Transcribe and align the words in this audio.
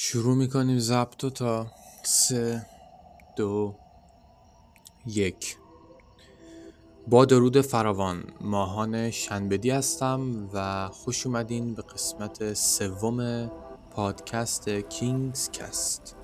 شروع 0.00 0.34
می‌کنیم 0.34 0.78
ضبط 0.78 1.26
تا 1.26 1.66
سه 2.02 2.66
دو 3.36 3.74
یک. 5.06 5.56
با 7.08 7.24
درود 7.24 7.60
فراوان 7.60 8.24
ماهان 8.40 9.10
شنبدی 9.10 9.70
هستم 9.70 10.48
و 10.52 10.88
خوش 10.88 11.26
اومدین 11.26 11.74
به 11.74 11.82
قسمت 11.82 12.54
سوم 12.54 13.50
پادکست 13.90 14.68
کینگز 14.68 15.50
کست. 15.50 16.17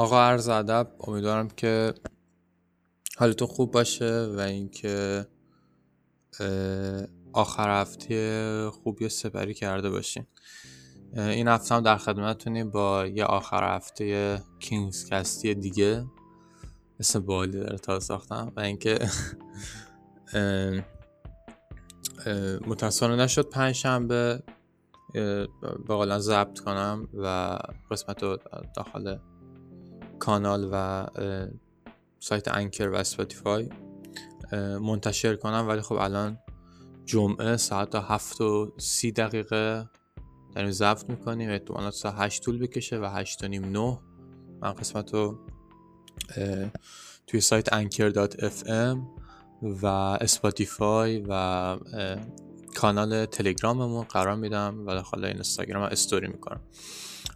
آقا 0.00 0.22
عرض 0.22 0.48
ادب 0.48 0.90
امیدوارم 1.00 1.48
که 1.48 1.94
حالتون 3.18 3.48
خوب 3.48 3.70
باشه 3.70 4.26
و 4.36 4.40
اینکه 4.40 5.26
آخر 7.32 7.80
هفته 7.80 8.70
خوبی 8.70 9.08
سپری 9.08 9.54
کرده 9.54 9.90
باشین. 9.90 10.26
این 11.16 11.48
هفته 11.48 11.74
هم 11.74 11.80
در 11.80 11.96
خدمتتونیم 11.96 12.70
با 12.70 13.06
یه 13.06 13.24
آخر 13.24 13.76
هفته 13.76 14.42
کینگز 14.60 15.08
کستی 15.10 15.54
دیگه 15.54 16.04
اسم 17.00 17.20
بالی 17.20 17.52
داره 17.52 17.78
تا 17.78 18.00
ساختم 18.00 18.52
و 18.56 18.60
اینکه 18.60 18.98
متاسفانه 22.66 23.16
نشد 23.16 23.48
پنج 23.48 23.74
شنبه 23.74 24.42
به 25.88 26.18
ضبط 26.18 26.60
کنم 26.60 27.08
و 27.14 27.58
قسمت 27.90 28.20
داخل 28.76 29.16
کانال 30.20 30.68
و 30.72 31.06
سایت 32.18 32.48
Anchor 32.48 32.88
و 32.88 32.94
Spotify 32.94 33.68
منتشر 34.80 35.36
کنم. 35.36 35.68
ولی 35.68 35.80
خب 35.80 35.94
الان 35.94 36.38
جمعه 37.04 37.56
ساعت 37.56 37.94
هفت 37.94 38.40
و 38.40 38.72
سی 38.78 39.12
دقیقه 39.12 39.88
داریم 40.54 40.70
ضبط 40.70 41.10
می‌کنیم. 41.10 41.50
احتمالا 41.50 41.90
ساعت 41.90 42.14
هشت 42.18 42.42
طول 42.42 42.58
بکشه 42.58 42.98
و 42.98 43.04
هشت 43.04 43.44
و 43.44 43.48
نیم 43.48 43.64
نه. 43.64 43.98
من 44.62 44.72
قسمت 44.72 45.14
رو 45.14 45.38
توی 47.26 47.40
سایت 47.40 47.72
Anchor 47.72 48.28
و 49.62 49.86
Spotify 50.20 51.24
و 51.28 51.76
کانال 52.76 53.24
تلگراممون 53.24 54.04
قرار 54.04 54.36
میدم. 54.36 54.86
و 54.86 54.90
داخل 54.90 55.24
اینستاگرام 55.24 55.82
استوری 55.82 56.28
می‌کنم. 56.28 56.60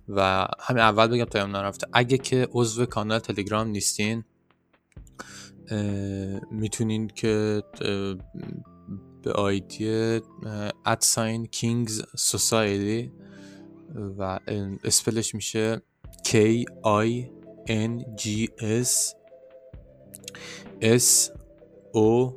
و 0.08 0.48
همین 0.60 0.82
اول 0.82 1.06
بگم 1.06 1.24
تا 1.24 1.46
نرفته 1.46 1.86
اگه 1.92 2.18
که 2.18 2.48
عضو 2.52 2.86
کانال 2.86 3.18
تلگرام 3.18 3.68
نیستین 3.68 4.24
می‌تونین 6.50 7.08
که 7.08 7.62
به 9.22 9.32
آیدی 9.32 10.20
ادساین 10.86 11.46
کینگز 11.46 12.02
سوسایتی 12.16 13.12
و 14.18 14.38
اسپلش 14.84 15.34
میشه 15.34 15.82
K 16.28 16.64
I 16.84 17.30
N 17.68 17.92
G 18.20 18.48
S 18.60 19.14
S 20.80 21.30
O 21.94 22.34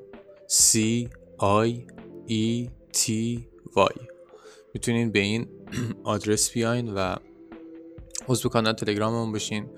C 0.48 1.08
I 1.40 1.70
E 2.30 2.70
T 2.98 3.10
Y. 3.76 4.08
می‌تونین 4.74 5.12
به 5.12 5.20
این 5.20 5.48
آدرس 6.04 6.52
بیاین 6.52 6.94
و 6.94 7.16
عضو 8.28 8.50
کانال 8.50 8.74
تلگراممون 8.74 9.32
بشین 9.32 9.70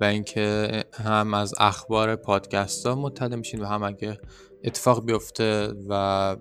و 0.00 0.04
اینکه 0.04 0.84
هم 0.92 1.34
از 1.34 1.54
اخبار 1.58 2.16
پادکست 2.16 2.86
ها 2.86 2.94
مطلع 2.94 3.36
میشین 3.36 3.60
و 3.60 3.66
هم 3.66 3.82
اگه 3.82 4.20
اتفاق 4.64 5.04
بیفته 5.04 5.72
و 5.88 6.36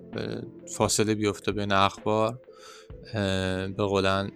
فاصله 0.78 1.16
بیفته 1.16 1.52
بین 1.52 1.72
اخبار 1.72 2.40
به 3.14 3.84
قولن 3.84 4.32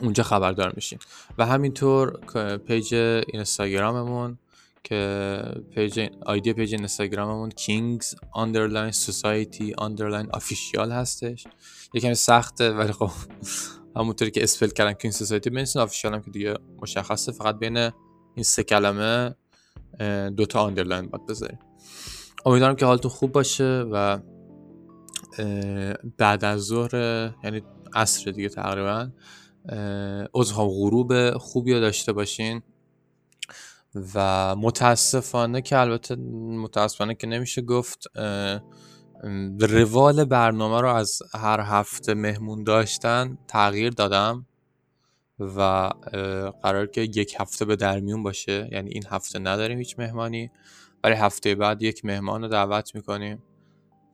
اونجا 0.00 0.22
خبردار 0.22 0.72
میشین. 0.76 0.98
و 1.38 1.46
همینطور 1.46 2.20
page 2.56 2.94
اینستاگراممون 3.28 4.38
که 4.84 5.42
page 5.74 6.08
ID 6.26 6.52
page 6.52 6.74
اینستاگراممون 6.74 7.50
Kings 7.50 8.14
underline 8.14 8.94
society 8.94 9.72
underline 9.80 10.36
official 10.36 10.90
هستش. 10.90 11.46
یکم 11.94 12.14
سخته 12.14 12.70
ولی 12.70 12.92
خب 12.92 13.10
همونطوری 13.96 14.30
که 14.30 14.42
spell 14.42 14.68
کردن 14.68 14.92
Kings 14.92 15.10
Society 15.10 15.50
بنویسین 15.50 15.82
official 15.82 16.14
هم 16.14 16.22
که 16.22 16.30
دیگه 16.30 16.54
مشخصه 16.82 17.32
فقط 17.32 17.58
بین 17.58 17.76
این 17.76 18.44
سه 18.44 18.62
کلمه 18.62 19.34
دوتا 20.36 20.60
underline 20.60 21.06
باید 21.06 21.26
بذاریم. 21.26 21.58
امیدوارم 22.46 22.76
که 22.76 22.86
حالتون 22.86 23.10
خوب 23.10 23.32
باشه 23.32 23.84
و 23.92 24.18
بعد 26.18 26.44
از 26.44 26.60
ظهر 26.60 26.94
یعنی 27.44 27.62
عصر 27.94 28.30
دیگه 28.30 28.48
تقریبا 28.48 29.10
عضو 30.34 30.54
غروب 30.54 31.38
خوبی 31.38 31.72
رو 31.72 31.80
داشته 31.80 32.12
باشین 32.12 32.62
و 34.14 34.56
متاسفانه 34.56 35.62
که 35.62 35.78
البته 35.78 36.16
متاسفانه 36.16 37.14
که 37.14 37.26
نمیشه 37.26 37.62
گفت 37.62 38.06
روال 39.60 40.24
برنامه 40.24 40.80
رو 40.80 40.88
از 40.88 41.22
هر 41.34 41.60
هفته 41.60 42.14
مهمون 42.14 42.64
داشتن 42.64 43.38
تغییر 43.48 43.90
دادم 43.90 44.46
و 45.38 45.90
قرار 46.62 46.86
که 46.86 47.00
یک 47.00 47.36
هفته 47.38 47.64
به 47.64 47.76
درمیون 47.76 48.22
باشه. 48.22 48.68
یعنی 48.72 48.90
این 48.90 49.02
هفته 49.10 49.38
نداریم 49.38 49.78
هیچ 49.78 49.98
مهمانی 49.98 50.50
ولی 51.04 51.14
هفته 51.14 51.54
بعد 51.54 51.82
یک 51.82 52.04
مهمان 52.04 52.42
رو 52.42 52.48
دعوت 52.48 52.94
می‌کنیم 52.94 53.42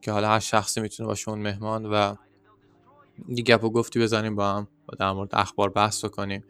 که 0.01 0.11
حالا 0.11 0.27
هر 0.27 0.39
شخصی 0.39 0.81
می‌تونه 0.81 1.07
باشه 1.07 1.29
اون 1.29 1.39
مهمان 1.39 1.85
و 1.85 2.15
یه 3.27 3.43
گپ 3.43 3.63
و 3.63 3.69
گفتی 3.69 3.99
بزنیم 3.99 4.35
با 4.35 4.53
هم 4.53 4.67
و 4.89 4.95
در 4.99 5.11
مورد 5.11 5.29
اخبار 5.33 5.69
بحث 5.69 6.05
کنیم. 6.05 6.43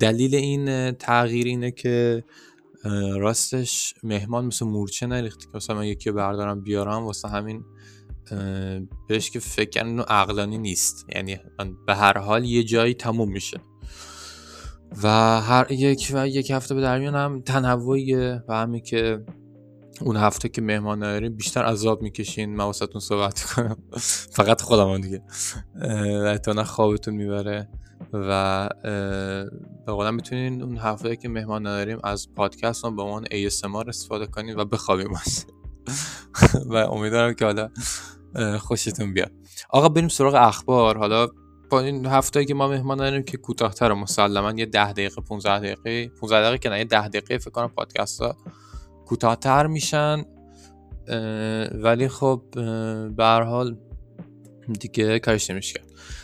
دلیل 0.00 0.34
این 0.34 0.92
تغییر 0.92 1.46
اینه 1.46 1.70
که 1.70 2.24
راستش 3.18 3.94
مهمان 4.02 4.44
مثل 4.44 4.66
مورچه 4.66 5.06
نریختی 5.06 5.46
که 5.46 5.52
مثلا 5.54 5.76
من 5.76 5.86
یکی 5.86 6.10
بردارم 6.10 6.60
بیارم 6.60 7.04
واسه 7.04 7.28
همین 7.28 7.64
بهش 9.08 9.30
که 9.30 9.40
فکر 9.40 9.70
کردن 9.70 10.00
عقلانی 10.00 10.58
نیست. 10.58 11.06
یعنی 11.14 11.38
به 11.86 11.94
هر 11.94 12.18
حال 12.18 12.44
یه 12.44 12.64
جایی 12.64 12.94
تموم 12.94 13.32
میشه. 13.32 13.60
و 15.02 15.08
هر 15.40 15.66
یک 15.70 16.10
و 16.14 16.28
یک 16.28 16.50
هفته 16.50 16.74
به 16.74 16.80
درمیان 16.80 17.14
هم 17.14 17.40
تنوعیه 17.40 18.42
و 18.48 18.54
همین 18.54 18.82
که 18.82 19.24
اون 20.00 20.16
هفته 20.16 20.48
که 20.48 20.62
مهمان 20.62 21.00
داریم 21.00 21.36
بیشتر 21.36 21.62
عذاب 21.62 22.02
می‌کشین. 22.02 22.56
من 22.56 22.64
واسهتون 22.64 23.00
صحبت 23.00 23.42
کنم. 23.42 23.76
فقط 24.36 24.62
خودم 24.62 24.98
دیگه. 24.98 25.22
احتمالا 26.26 26.64
خوابتون 26.64 27.14
می‌بره. 27.14 27.68
و 28.12 28.68
به 29.86 29.92
قولم 29.92 30.14
می‌تونین 30.14 30.62
اون 30.62 30.76
هفته 30.76 31.16
که 31.16 31.28
مهمان 31.28 31.66
نداریم 31.66 31.98
از 32.04 32.34
پادکست 32.34 32.84
هم 32.84 32.96
به 32.96 33.02
عنوان 33.02 33.24
ASMR 33.24 33.88
استفاده 33.88 34.26
کنین 34.26 34.56
و 34.56 34.64
بخوابیم 34.64 35.10
و 36.72 36.74
امیدوارم 36.74 37.34
که 37.34 37.44
حالا 37.44 37.70
خوشتون 38.58 39.14
بیاد. 39.14 39.32
آقا 39.70 39.88
بریم 39.88 40.08
سراغ 40.08 40.34
اخبار. 40.34 40.98
حالا 40.98 41.28
با 41.70 41.80
این 41.80 42.06
هفته 42.06 42.44
که 42.44 42.54
ما 42.54 42.68
مهمان 42.68 42.98
داریم 42.98 43.22
که 43.22 43.36
کوتاهتر 43.36 43.92
مسلما 43.92 44.52
یه 44.56 44.66
10 44.66 44.92
دقیقه 44.92 45.20
15 45.20 45.58
دقیقه 45.58 46.08
15 46.20 46.40
دقیقه 46.40 46.58
که 46.58 46.68
نه 46.68 46.78
یه 46.78 46.84
10 46.84 47.08
دقیقه 47.08 47.38
فکر 47.38 47.50
کنم 47.50 47.68
پادکست 47.68 48.20
ها 48.20 48.36
کوتاهتر 49.06 49.66
میشن. 49.66 50.24
ولی 51.74 52.08
خب 52.08 52.42
به 53.16 53.24
هر 53.24 53.42
حال 53.42 53.76
دیگه 54.72 55.18
کاریش 55.18 55.50
نمیشه 55.50 55.80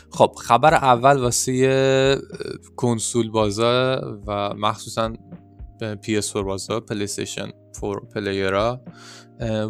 خب 0.09 0.35
خبر 0.43 0.73
اول 0.73 1.17
واسه 1.17 2.21
کنسول 2.75 3.31
بازا 3.31 4.01
و 4.27 4.53
مخصوصا 4.53 5.13
PS 6.01 6.33
بازا 6.33 6.79
PlayStation 6.79 7.49
4 7.81 7.99
player 8.15 8.72
ا 8.72 8.81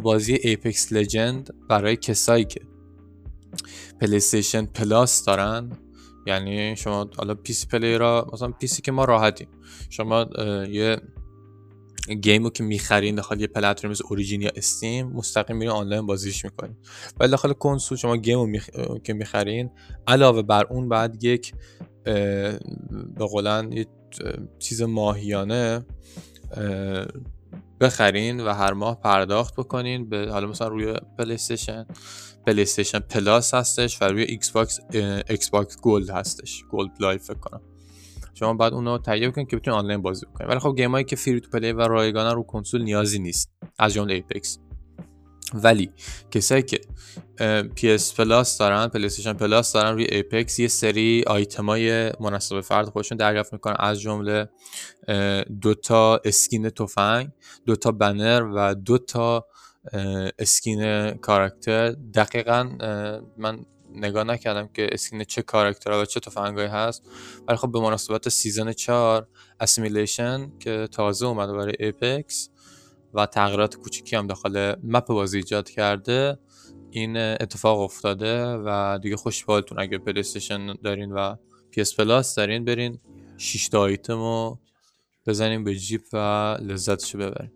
بازی 0.04 0.34
Apex 0.34 0.94
Legends 0.94 1.50
برای 1.70 1.96
کسایی 1.96 2.46
که 2.46 2.62
PlayStation 4.02 4.66
Plus 4.66 5.26
دارن 5.26 5.72
یعنی 6.28 6.76
شما 6.76 7.10
حالا 7.18 7.34
PC 7.36 7.68
player 7.68 8.21
ا 8.21 8.30
مثلا 8.34 8.52
PC 8.52 8.82
که 8.82 8.92
ما 8.92 9.06
راحتیم. 9.06 9.48
شما 9.90 10.26
یه 10.70 10.98
game 12.10 12.44
رو 12.44 12.50
که 12.50 12.64
می‌خرین 12.64 13.16
داخل 13.16 13.42
یه 13.42 13.48
پلتفرم 13.48 13.92
مثل 13.92 14.04
Origin 14.10 14.42
یا 14.42 14.52
Steam 14.56 15.08
مستقیم 15.08 15.58
میرین 15.58 15.74
آنلاین 15.74 16.06
بازیش 16.06 16.46
می‌کنین. 16.46 16.78
ولی 17.20 17.32
داخل 17.32 17.54
کنسول 17.54 17.98
شما 17.98 18.18
game 18.18 18.40
رو 18.40 18.46
میخ... 18.46 18.70
که 19.04 19.14
می‌خرین 19.14 19.70
علاوه 20.08 20.42
بر 20.42 20.66
اون 20.70 20.90
بعد 20.90 21.24
یک 21.24 21.54
به 22.04 23.26
قولن 23.32 23.72
یه 23.72 23.88
چیز 24.60 24.82
ماهیانه 24.82 25.86
بخرین 27.82 28.40
و 28.40 28.54
هر 28.54 28.74
ماه 28.74 29.02
پرداخت 29.02 29.56
بکنین 29.56 30.10
به 30.10 30.28
حالا 30.32 30.48
مثلا 30.48 30.68
روی 30.68 30.96
PlayStation 31.18 33.00
Plus 33.00 33.54
هستش 33.54 34.02
و 34.02 34.06
روی 34.06 34.24
Xbox 34.24 34.80
Xbox 35.30 35.78
Gold 35.82 36.10
هستش. 36.10 36.64
Gold 36.72 36.92
Live 37.00 37.24
فکر 37.24 37.40
کنم. 37.40 37.62
شما 38.40 38.54
بعد 38.54 38.74
اونو 38.74 38.98
تهیه 38.98 39.30
بکنید 39.30 39.48
که 39.48 39.58
بتونید 39.58 39.80
آنلاین 39.80 40.02
بازی 40.02 40.26
بکنید 40.26 40.50
ولی 40.50 40.60
خب 40.60 40.76
game 40.78 40.97
ایی 40.97 41.06
که 41.06 41.16
free 41.16 41.40
to 41.40 41.50
play 41.50 41.72
و 41.72 41.82
رایگانه 41.82 42.34
رو 42.34 42.44
کنسول 42.44 42.82
نیازی 42.82 43.20
نیست 43.20 43.52
از 43.80 43.94
جمله 43.94 44.14
Apex 44.14 44.60
ولی 45.54 45.92
کسایی 46.32 46.64
که 46.64 46.82
PS 47.76 48.14
Plus 48.18 48.58
دارن 48.58 48.88
PlayStation 48.88 49.34
Plus 49.34 49.74
دارن 49.74 49.94
روی 49.94 50.06
Apex 50.06 50.60
یه 50.60 50.68
سری 50.68 51.24
آیتمای 51.28 52.12
مناسب 52.20 52.62
فرد 52.62 52.86
خودشون 52.90 53.18
دریافت 53.18 53.54
می‌کنن. 53.54 53.76
از 53.80 54.02
جمله 54.02 54.50
دو 55.62 55.74
تا 55.74 56.22
skin 56.26 56.70
تفنگ 56.70 57.30
دو 57.66 57.76
تا 57.76 57.92
بنر 57.92 58.44
و 58.56 58.76
دو 58.76 58.98
تا 58.98 59.46
skin 60.40 61.12
کاراکتر. 61.12 61.92
دقیقا 61.92 62.70
من 63.38 63.66
نگاه 63.96 64.24
نکردم 64.24 64.70
که 64.74 64.90
skin 64.92 65.24
چه 65.24 65.42
کاراکتر 65.42 65.92
و 65.92 66.06
چه 66.06 66.20
تفنگایی 66.20 66.68
هست. 66.68 67.10
ولی 67.48 67.58
خب 67.58 67.72
به 67.72 67.80
مناسبت 67.80 68.30
season 68.30 68.74
4 68.74 69.28
Assimilation 69.60 70.52
که 70.60 70.88
تازه 70.92 71.26
اومده 71.26 71.54
برای 71.54 71.74
Apex 71.80 72.50
و 73.14 73.26
تغییرات 73.26 73.76
کوچیکی 73.76 74.16
هم 74.16 74.28
داخل 74.28 74.76
map 74.84 75.08
بازی 75.08 75.38
ایجاد 75.38 75.70
کرده 75.70 76.40
این 76.92 77.18
اتفاق 77.18 77.80
افتاده 77.80 78.44
و 78.46 79.00
دیگه 79.02 79.16
خوش 79.16 79.46
به 79.46 79.56
حالتون 79.56 79.80
اگه 79.80 79.98
Play 79.98 80.24
دارین 80.84 81.12
و 81.12 81.36
PS 81.74 81.96
Plus 81.96 82.36
دارین 82.36 82.66
برین 82.66 83.00
6 83.38 83.70
تا 83.70 83.80
آیتم 83.80 84.14
رو 84.14 84.60
بزنیم 85.28 85.64
به 85.64 85.76
جیب 85.76 86.02
و 86.14 86.18
لذتشو 86.62 87.18
ببریم 87.18 87.52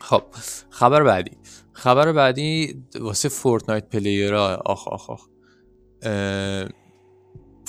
خب 0.00 0.22
خبر 0.70 1.02
بعدی. 1.02 1.38
خبر 1.72 2.12
بعدی 2.12 2.82
واسه 3.00 3.28
Fortnite 3.28 3.88
player 3.88 4.38
ها. 4.38 4.54
آخ 4.54 4.88
آخ 4.88 5.10
آخ. 5.10 5.26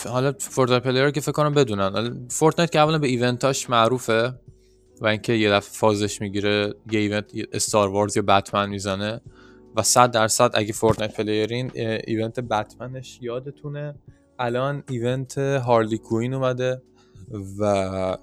حالا 0.06 0.34
Fortnite 0.40 0.84
player 0.84 1.12
که 1.12 1.22
فکر 1.22 1.32
کنم 1.32 1.54
بدونن. 1.54 2.28
Fortnite 2.30 2.72
که 2.72 2.80
اولا 2.80 2.98
به 2.98 3.08
event 3.08 3.52
اش 3.52 3.70
معروفه 3.70 4.34
و 5.02 5.08
اینکه 5.08 5.34
یه 5.34 5.52
دفعه 5.52 5.72
فازش 5.72 6.22
می‌گیره 6.22 6.74
یه 6.92 7.00
event 7.00 7.32
Star 7.52 7.90
Wars 7.90 8.18
یا 8.18 8.24
بتمن 8.24 8.70
می‌زنه 8.70 9.22
و 9.76 9.84
صد 9.84 10.12
درصد 10.12 10.52
اگه 10.54 10.74
Fortnite 10.74 11.16
player 11.16 11.58
ین 11.58 11.72
event 12.08 12.40
Batman 12.40 13.00
ش 13.00 13.20
یادتونه. 13.22 13.96
الان 14.40 14.84
event 14.90 15.38
Harley 15.38 15.98
Quinn 15.98 16.34
اومده 16.34 16.82
و 17.60 18.18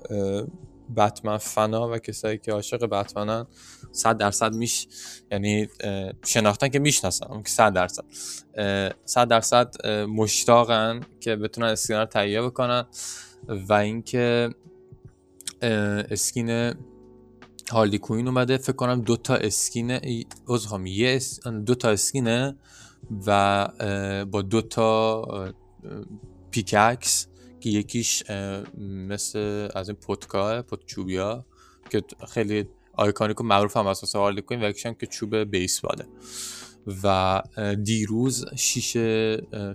بتمن 0.97 1.39
فنا 1.39 1.91
و 1.91 1.99
کسایی 1.99 2.39
که 2.39 2.53
عاشق 2.53 2.85
بتمنن 2.87 3.47
صد 3.93 4.17
درصد 4.17 4.55
میش 4.55 4.87
یعنی 5.31 5.69
شناختن 6.27 6.69
که 6.69 6.79
می‌شناسن 6.79 7.43
که 7.43 7.51
صد 7.51 7.73
درصد. 7.73 8.05
صد 9.05 9.29
درصد 9.29 9.87
مشتاقن 9.89 11.01
که 11.21 11.37
بتونن 11.37 11.67
اسکین 11.67 11.97
رو 11.97 12.05
تهیه 12.05 12.43
بکنن 12.43 12.87
و 13.69 13.73
اینکه 13.73 14.51
اسکین 16.11 16.75
هارلی 17.71 17.99
کوین 17.99 18.29
اومده. 18.29 18.59
فکر 18.59 18.73
کنم 18.77 19.01
دو 19.01 19.17
تا 19.17 19.35
اسکین 19.35 19.99
عذرخواهم 20.49 20.87
یه 20.87 21.21
دو 21.67 21.75
تا 21.75 21.89
اسکینه 21.89 22.57
و 23.27 23.69
با 24.25 24.43
دو 24.43 24.63
تا 24.63 25.25
پیککس 26.51 27.27
که 27.64 27.70
یکیش 27.70 28.31
مثل 28.78 29.69
از 29.75 29.88
این 29.88 29.96
پتکاه 29.96 30.62
پتچوبیا 30.62 31.46
که 31.90 32.02
خیلی 32.28 32.64
آیکانیک 32.93 33.40
و 33.40 33.44
معروف 33.44 33.76
هم 33.76 33.87
اساس 33.87 34.16
هارلی 34.16 34.43
کوین 34.43 34.64
و 34.64 34.69
یکیش 34.69 34.87
هم 34.87 34.94
که 34.94 35.06
چوب 35.06 35.37
بیسباله. 35.37 36.05
و 37.05 37.43
دیروز 37.84 38.44
6 38.56 38.96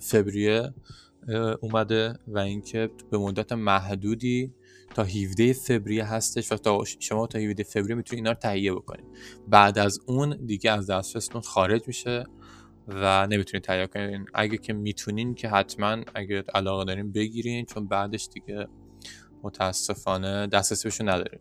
فوریه 0.01 0.73
اومده 1.61 2.19
و 2.27 2.39
اینکه 2.39 2.89
به 3.11 3.17
مدت 3.17 3.51
محدودی 3.51 4.53
تا 4.95 5.03
17 5.03 5.53
فوریه 5.53 6.05
هستش 6.05 6.51
و 6.51 6.55
تا 6.55 6.83
شما 6.99 7.27
تا 7.27 7.39
17 7.39 7.63
فوریه 7.63 7.95
می‌تونید 7.95 8.25
اینا 8.25 8.31
رو 8.31 8.37
تهیه 8.37 8.73
بکنید 8.73 9.05
بعد 9.47 9.77
از 9.77 9.99
اون 10.05 10.45
دیگه 10.45 10.71
از 10.71 10.89
دسترستون 10.89 11.41
خارج 11.41 11.81
میشه. 11.87 12.23
و 12.89 13.27
نمی‌تونید 13.27 13.63
تهیه 13.63 13.87
کنید. 13.87 14.27
اگه 14.33 14.57
که 14.57 14.73
می‌تونین 14.73 15.35
که 15.35 15.49
حتما 15.49 15.97
اگه 16.15 16.43
علاقه 16.53 16.85
دارین 16.85 17.11
بگیرین 17.11 17.65
چون 17.65 17.87
بعدش 17.87 18.29
دیگه 18.33 18.67
متاسفانه 19.43 20.47
دسترسی 20.47 20.83
بهشون 20.83 21.09
نداریم 21.09 21.39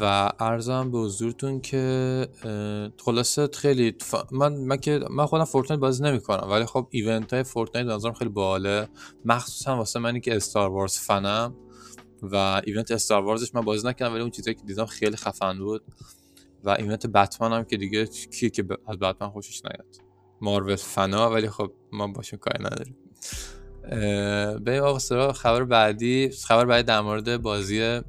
و 0.00 0.32
عرضم 0.40 0.90
به 0.90 0.98
حضورتون 0.98 1.60
که 1.60 2.28
خلاصه 3.04 3.48
خیلی 3.54 3.94
من 4.32 4.52
من 4.52 4.76
که 4.76 5.00
من 5.10 5.26
خودم 5.26 5.44
Fortnite 5.44 5.80
بازی 5.80 6.02
نمی‌کنم 6.02 6.50
ولی 6.50 6.64
خب 6.64 6.86
event 6.90 7.32
های 7.32 7.42
Fortnite 7.42 7.88
نظرم 7.88 8.12
خیلی 8.12 8.30
باحاله 8.30 8.88
مخصوصا 9.24 9.76
واسه 9.76 9.98
منی 9.98 10.20
که 10.20 10.36
Star 10.36 10.70
Wars 10.70 10.98
fan 10.98 11.40
م 11.40 11.54
و 12.22 12.62
event 12.64 12.90
Star 12.90 13.22
Wars 13.22 13.43
ش 13.43 13.54
من 13.54 13.60
بازی 13.60 13.88
نکردم 13.88 14.12
ولی 14.12 14.22
اون 14.22 14.30
چیزایی 14.30 14.54
که 14.54 14.62
دیدم 14.66 14.86
خیلی 14.86 15.16
خفن 15.16 15.58
بود. 15.58 15.82
و 16.64 16.70
ایونت 16.70 17.06
بتمن 17.06 17.52
هم 17.52 17.64
که 17.64 17.76
دیگه 17.76 18.06
کیه 18.06 18.50
که 18.50 18.64
از 18.86 18.98
بتمن 18.98 19.30
خوشش 19.30 19.62
نیاد. 19.64 19.96
مارول 20.40 20.76
فنا 20.76 21.30
ولی 21.30 21.48
خب 21.50 21.72
ما 21.92 22.06
باشون 22.06 22.38
کاری 22.38 22.64
نداریم. 22.64 22.96
به 24.64 24.80
آقا 24.80 25.32
خبر 25.32 25.64
بعدی. 25.64 26.30
خبر 26.30 26.64
بعدی 26.64 26.82
در 26.82 27.00
مورد 27.00 27.42
بازی 27.42 28.00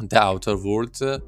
The 0.00 0.16
Outer 0.16 0.56
World 0.56 1.20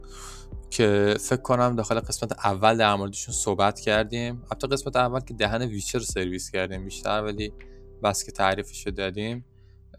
که 0.70 1.16
فکر 1.20 1.42
کنم 1.42 1.76
داخل 1.76 2.00
قسمت 2.00 2.32
اول 2.32 2.76
در 2.76 2.94
موردشون 2.94 3.34
صحبت 3.34 3.80
کردیم. 3.80 4.42
البته 4.50 4.66
قسمت 4.66 4.96
اول 4.96 5.20
که 5.20 5.34
دهن 5.34 5.62
ویچر 5.62 5.98
سرویس 5.98 6.50
کردیم 6.50 6.84
بیشتر 6.84 7.22
ولی 7.22 7.52
بس 8.02 8.24
که 8.24 8.32
تعریفش 8.32 8.86
رو 8.86 8.92
دادیم. 8.92 9.44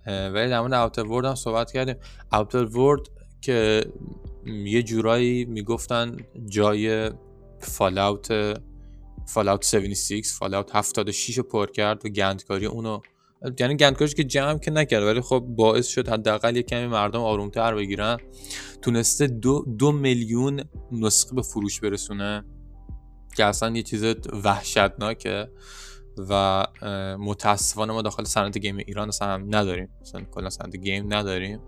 ولی 0.08 0.50
در 0.50 0.62
مورد 0.62 0.74
اوتر 0.74 1.08
ورد 1.08 1.26
هم 1.26 1.36
صحبت 1.36 1.72
کردیم. 1.72 1.96
اوتر 2.34 2.66
ورد 2.66 3.02
که 3.42 3.86
یه 4.46 4.84
جورایی 4.84 5.46
می‌گفتن 5.46 6.18
جای 6.50 7.12
فالاوت 7.60 8.58
فالاوت 9.28 9.76
76 9.76 10.34
فالاوت 10.40 10.76
76 10.76 11.38
رو 11.38 11.44
پر 11.44 11.72
کرد 11.72 12.06
و 12.06 12.10
گندکاری 12.10 12.66
اونو 12.66 13.00
یعنی 13.60 13.76
گندکاریش 13.76 14.16
که 14.16 14.24
جمع 14.24 14.58
که 14.58 14.72
نکرد 14.72 15.04
ولی 15.04 15.22
خب 15.22 15.40
باعث 15.40 15.88
شد 15.88 16.10
حداقل 16.10 16.56
یه 16.56 16.64
کمی 16.64 16.88
مردم 16.88 17.20
آرومتر 17.20 17.76
بگیرن. 17.76 18.18
تونسته 18.82 19.28
دو, 19.28 19.66
دو 19.78 19.92
میلیون 19.92 20.64
نسخه 20.92 21.36
به 21.36 21.42
فروش 21.42 21.80
برسونه 21.80 22.46
که 23.38 23.46
اصلا 23.46 23.76
یه 23.76 23.84
چیز 23.84 24.04
وحشتناکه 24.44 25.48
و 26.30 26.66
متاسفانه 27.20 27.94
ما 27.94 28.02
داخل 28.02 28.24
صنعت 28.24 28.58
گیم 28.58 28.78
ایران 28.78 29.08
اصلا 29.08 29.28
هم 29.28 29.56
نداریم. 29.56 29.90
مثلا 30.02 30.22
کلا 30.22 30.50
صنعت 30.50 30.76
گیم 30.76 31.14
نداریم. 31.14 31.60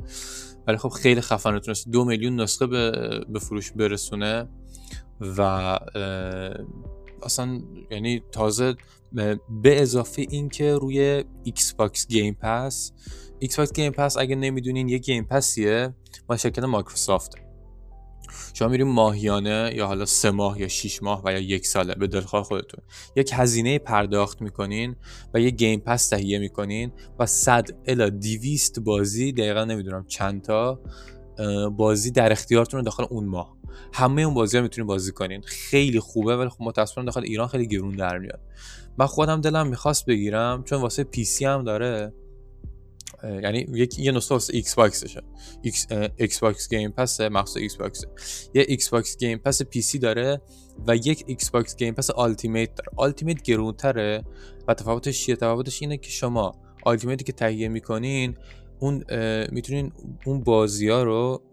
ولی 0.68 0.78
خب 0.78 0.90
خیلی 0.90 1.22
خفنه 1.22 1.60
تونسته 1.60 1.92
دو 1.92 2.06
میلیون 2.06 2.42
نسخه 2.42 2.68
به, 2.68 2.92
به 3.30 3.40
فروش 3.40 3.72
برسونه 3.72 4.50
و 5.38 5.42
اصلا 7.24 7.62
یعنی 7.92 8.24
تازه 8.32 8.76
به 9.62 9.82
اضافه 9.82 10.26
اینکه 10.30 10.74
روی 10.74 11.24
Xbox 11.44 12.08
Game 12.08 12.38
Pass 12.42 12.92
Xbox 13.40 13.74
Game 13.74 13.92
Pass 13.92 14.18
اگه 14.18 14.36
نمی‌دونین 14.36 14.90
یه 14.90 14.98
Game 14.98 15.24
Pass 15.24 15.94
یه 16.30 16.34
مال 16.34 16.38
شرکت 16.38 16.64
مایکروسافت. 16.64 17.36
شما 18.54 18.68
میریم 18.68 18.88
ماهیانه 18.88 19.72
یا 19.76 19.88
حالا 19.88 20.06
سه 20.06 20.32
ماه 20.32 20.62
یا 20.62 20.68
شیش 20.68 21.04
ماه 21.04 21.22
و 21.26 21.32
یا 21.32 21.40
یک 21.40 21.68
ساله 21.68 21.96
به 21.96 22.08
دلخواه 22.08 22.44
خودتون. 22.44 22.84
یک 23.16 23.32
هزینه 23.34 23.80
پرداخت 23.80 24.42
می‌کنین 24.42 24.96
و 25.34 25.40
یه 25.40 25.50
Game 25.50 25.80
Pass 25.80 26.10
تهیه 26.10 26.40
می‌کنین 26.40 26.92
و 27.20 27.26
100 27.26 27.68
الی 27.86 28.10
200 28.10 28.80
بازی 28.80 29.32
دقیقا 29.32 29.64
نمی‌دونم 29.66 30.06
چند 30.08 30.42
تا 30.42 30.82
بازی 31.78 32.12
در 32.12 32.32
اختیارتون 32.32 32.82
داخل 32.82 33.06
اون 33.10 33.26
ماه. 33.26 33.58
همه 33.94 34.22
اون 34.22 34.34
بازی 34.34 34.58
ها 34.58 34.64
می‌تونین 34.64 34.88
بازی 34.88 35.12
کنین. 35.12 35.42
خیلی 35.42 36.00
خوبه 36.00 36.38
ولی 36.38 36.50
خب 36.50 36.62
متاسفانه 36.62 37.06
داخل 37.06 37.24
ایران 37.24 37.48
خیلی 37.48 37.68
گرون 37.68 37.96
در 37.96 38.18
میاد. 38.18 38.40
من 38.98 39.06
خودم 39.06 39.42
دلم 39.42 39.68
می‌خواست 39.68 40.06
بگیرم 40.06 40.64
چون 40.64 40.82
واسه 40.82 41.04
PC 41.04 41.46
هم 41.46 41.64
داره. 41.64 42.14
یعنی 43.24 43.66
یک 43.74 44.00
یه 44.00 44.12
نسخه 44.12 44.36
واسه 44.36 44.54
Xbox 44.56 44.63
شه 44.63 44.68
ایکس 44.68 44.76
Xbox 44.76 46.70
Game 46.70 46.92
Pass 46.92 47.22
مخصوص 47.22 47.58
Xbox 47.58 48.06
یه 48.54 48.66
Xbox 48.68 49.18
Game 49.18 49.38
Pass 49.38 49.62
PC 49.62 50.00
داره 50.00 50.42
و 50.88 50.96
یک 50.96 51.24
Xbox 51.28 51.76
Game 51.76 51.94
Pass 51.94 52.10
Ultimate 52.10 52.76
داره. 52.76 52.90
Ultimate 52.96 53.42
گرونتره 53.42 54.24
و 54.68 54.74
تفاوتش 54.74 55.26
چیه؟ 55.26 55.36
تفاوتش 55.36 55.82
اینه 55.82 55.98
که 55.98 56.10
شما 56.10 56.52
Ultimate 56.84 57.19
ی 57.19 57.24
که 57.24 57.34
تهیه 57.34 57.68
می‌کنین 57.68 58.38
اون 58.80 59.04
می‌تونین 59.52 59.92
اون 60.26 60.44
بازی 60.44 60.90
ها 60.90 61.04
رو 61.04 61.44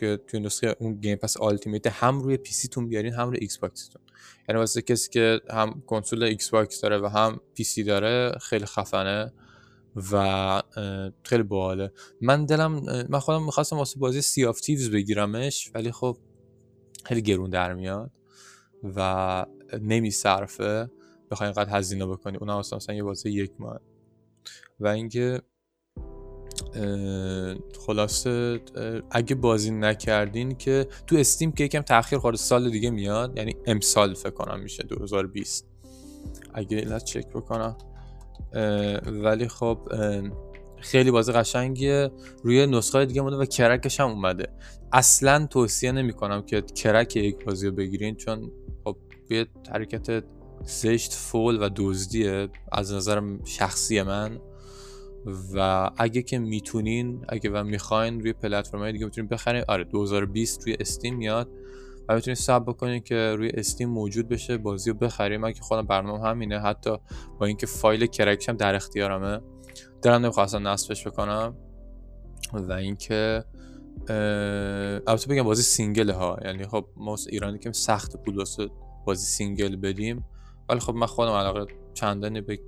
که 0.00 0.20
توی 0.26 0.40
نسخه 0.40 0.76
اون 0.78 0.94
Game 0.94 1.16
Pass 1.16 1.36
Ultimate 1.36 1.86
هم 1.86 2.20
روی 2.20 2.36
PC 2.36 2.68
تون 2.68 2.88
بیارین 2.88 3.12
هم 3.12 3.28
روی 3.28 3.38
Xbox 3.40 3.58
تون 3.58 4.02
یعنی 4.48 4.58
واسه 4.58 4.82
کسی 4.82 5.10
که 5.10 5.40
هم 5.50 5.82
کنسول 5.86 6.22
Xbox 6.22 6.80
داره 6.80 6.98
و 6.98 7.06
هم 7.06 7.40
PC 7.54 7.82
داره 7.82 8.38
خیلی 8.40 8.66
خفنه. 8.66 9.32
و 10.12 10.62
خیلی 11.22 11.42
باحاله. 11.42 11.92
من 12.20 12.46
دلم 12.46 12.72
من 13.08 13.18
خودم 13.18 13.44
می‌خواستم 13.44 13.76
واسه 13.76 13.98
بازی 13.98 14.22
Sea 14.22 14.44
of 14.44 14.60
Thieves 14.60 14.90
بگیرمش 14.90 15.70
ولی 15.74 15.92
خب 15.92 16.16
خیلی 17.04 17.22
گرون 17.22 17.50
در 17.50 17.74
میاد 17.74 18.10
و 18.96 19.46
نمیصرفه. 19.80 20.90
بخوای 21.30 21.46
اینقدر 21.46 21.78
هزینه 21.78 22.06
بکنی. 22.06 22.36
اون 22.36 22.50
اصلا 22.50 22.76
مثلا 22.76 22.94
یه 22.94 23.02
بازی 23.02 23.30
یک 23.30 23.52
ماه. 23.58 23.80
و 24.80 24.88
اینکه 24.88 25.42
خلاصه 27.86 28.60
اگه 29.10 29.34
بازی 29.34 29.70
نکردین 29.70 30.54
که 30.54 30.86
تو 31.06 31.16
استیم 31.16 31.52
که 31.52 31.64
یکم 31.64 31.80
تاخیر 31.80 32.18
خورده 32.18 32.38
سال 32.38 32.70
دیگه 32.70 32.90
میاد. 32.90 33.36
یعنی 33.36 33.56
امسال 33.66 34.14
فکر 34.14 34.30
کنم 34.30 34.60
میشه 34.60 34.82
2020 34.82 35.66
اگه 36.54 36.80
لحظه 36.80 37.04
چک 37.04 37.28
بکنم. 37.28 37.76
ولی 39.06 39.48
خب 39.48 39.78
خیلی 40.80 41.10
بازی 41.10 41.32
قشنگیه. 41.32 42.10
روی 42.44 42.66
نسخه 42.66 43.06
دیگه 43.06 43.22
مونده 43.22 43.36
و 43.36 43.44
کرکش 43.44 44.00
هم 44.00 44.08
اومده. 44.08 44.48
اصلا 44.92 45.46
توصیه 45.46 45.92
نمی 45.92 46.12
کنم 46.12 46.42
که 46.42 46.62
کرک 46.62 47.16
یک 47.16 47.44
بازی 47.44 47.66
رو 47.66 47.74
بگیرین 47.74 48.14
چون 48.14 48.50
خب 48.84 48.96
یه 49.30 49.46
حرکت 49.72 50.24
زشت 50.64 51.12
فول 51.12 51.62
و 51.62 51.68
دزدیه. 51.76 52.48
از 52.72 52.92
نظر 52.92 53.22
شخصی 53.44 54.02
من. 54.02 54.40
و 55.54 55.90
اگه 55.96 56.22
که 56.22 56.38
می‌تونین 56.38 57.24
اگه 57.28 57.50
و 57.50 57.64
می‌خواین 57.64 58.20
روی 58.20 58.32
پلتفرم 58.32 58.92
دیگه 58.92 59.04
می‌تونین 59.04 59.28
بخرین. 59.28 59.64
آره 59.68 59.84
2020 59.84 60.66
روی 60.66 60.76
استیم 60.80 61.16
میاد. 61.16 61.48
و 62.10 62.14
می‌تونید 62.14 62.38
ساب 62.38 62.68
بکنین 62.68 63.00
که 63.00 63.34
روی 63.38 63.50
استیم 63.54 63.88
موجود 63.88 64.28
بشه 64.28 64.58
بازی 64.58 64.90
رو 64.90 64.96
بخریم 64.96 65.40
من 65.40 65.52
که 65.52 65.60
خودم 65.60 65.86
برنامه 65.86 66.28
همینه. 66.28 66.60
حتی 66.60 66.96
با 67.38 67.46
اینکه 67.46 67.66
فایل 67.66 68.06
کرکش 68.06 68.48
هم 68.48 68.56
در 68.56 68.74
اختیارمه 68.74 69.40
دارم 70.02 70.22
نمی‌خواستم 70.22 70.68
نصبش 70.68 71.06
بکنم. 71.06 71.56
و 72.52 72.72
اینکه 72.72 73.44
البته 75.06 75.28
بگم 75.28 75.42
بازی 75.42 75.62
single 75.62 76.10
ها. 76.10 76.38
یعنی 76.44 76.66
خب 76.66 76.86
ما 76.96 77.16
ایرانی 77.28 77.58
که 77.58 77.72
سخت 77.72 78.16
پول 78.16 78.38
واسه 78.38 78.68
بازی 79.06 79.26
single 79.26 79.76
بدیم. 79.76 80.24
ولی 80.68 80.80
خب 80.80 80.94
من 80.94 81.06
خودم 81.06 81.32
علاقه 81.32 81.66
چندانی 81.94 82.40
به 82.40 82.58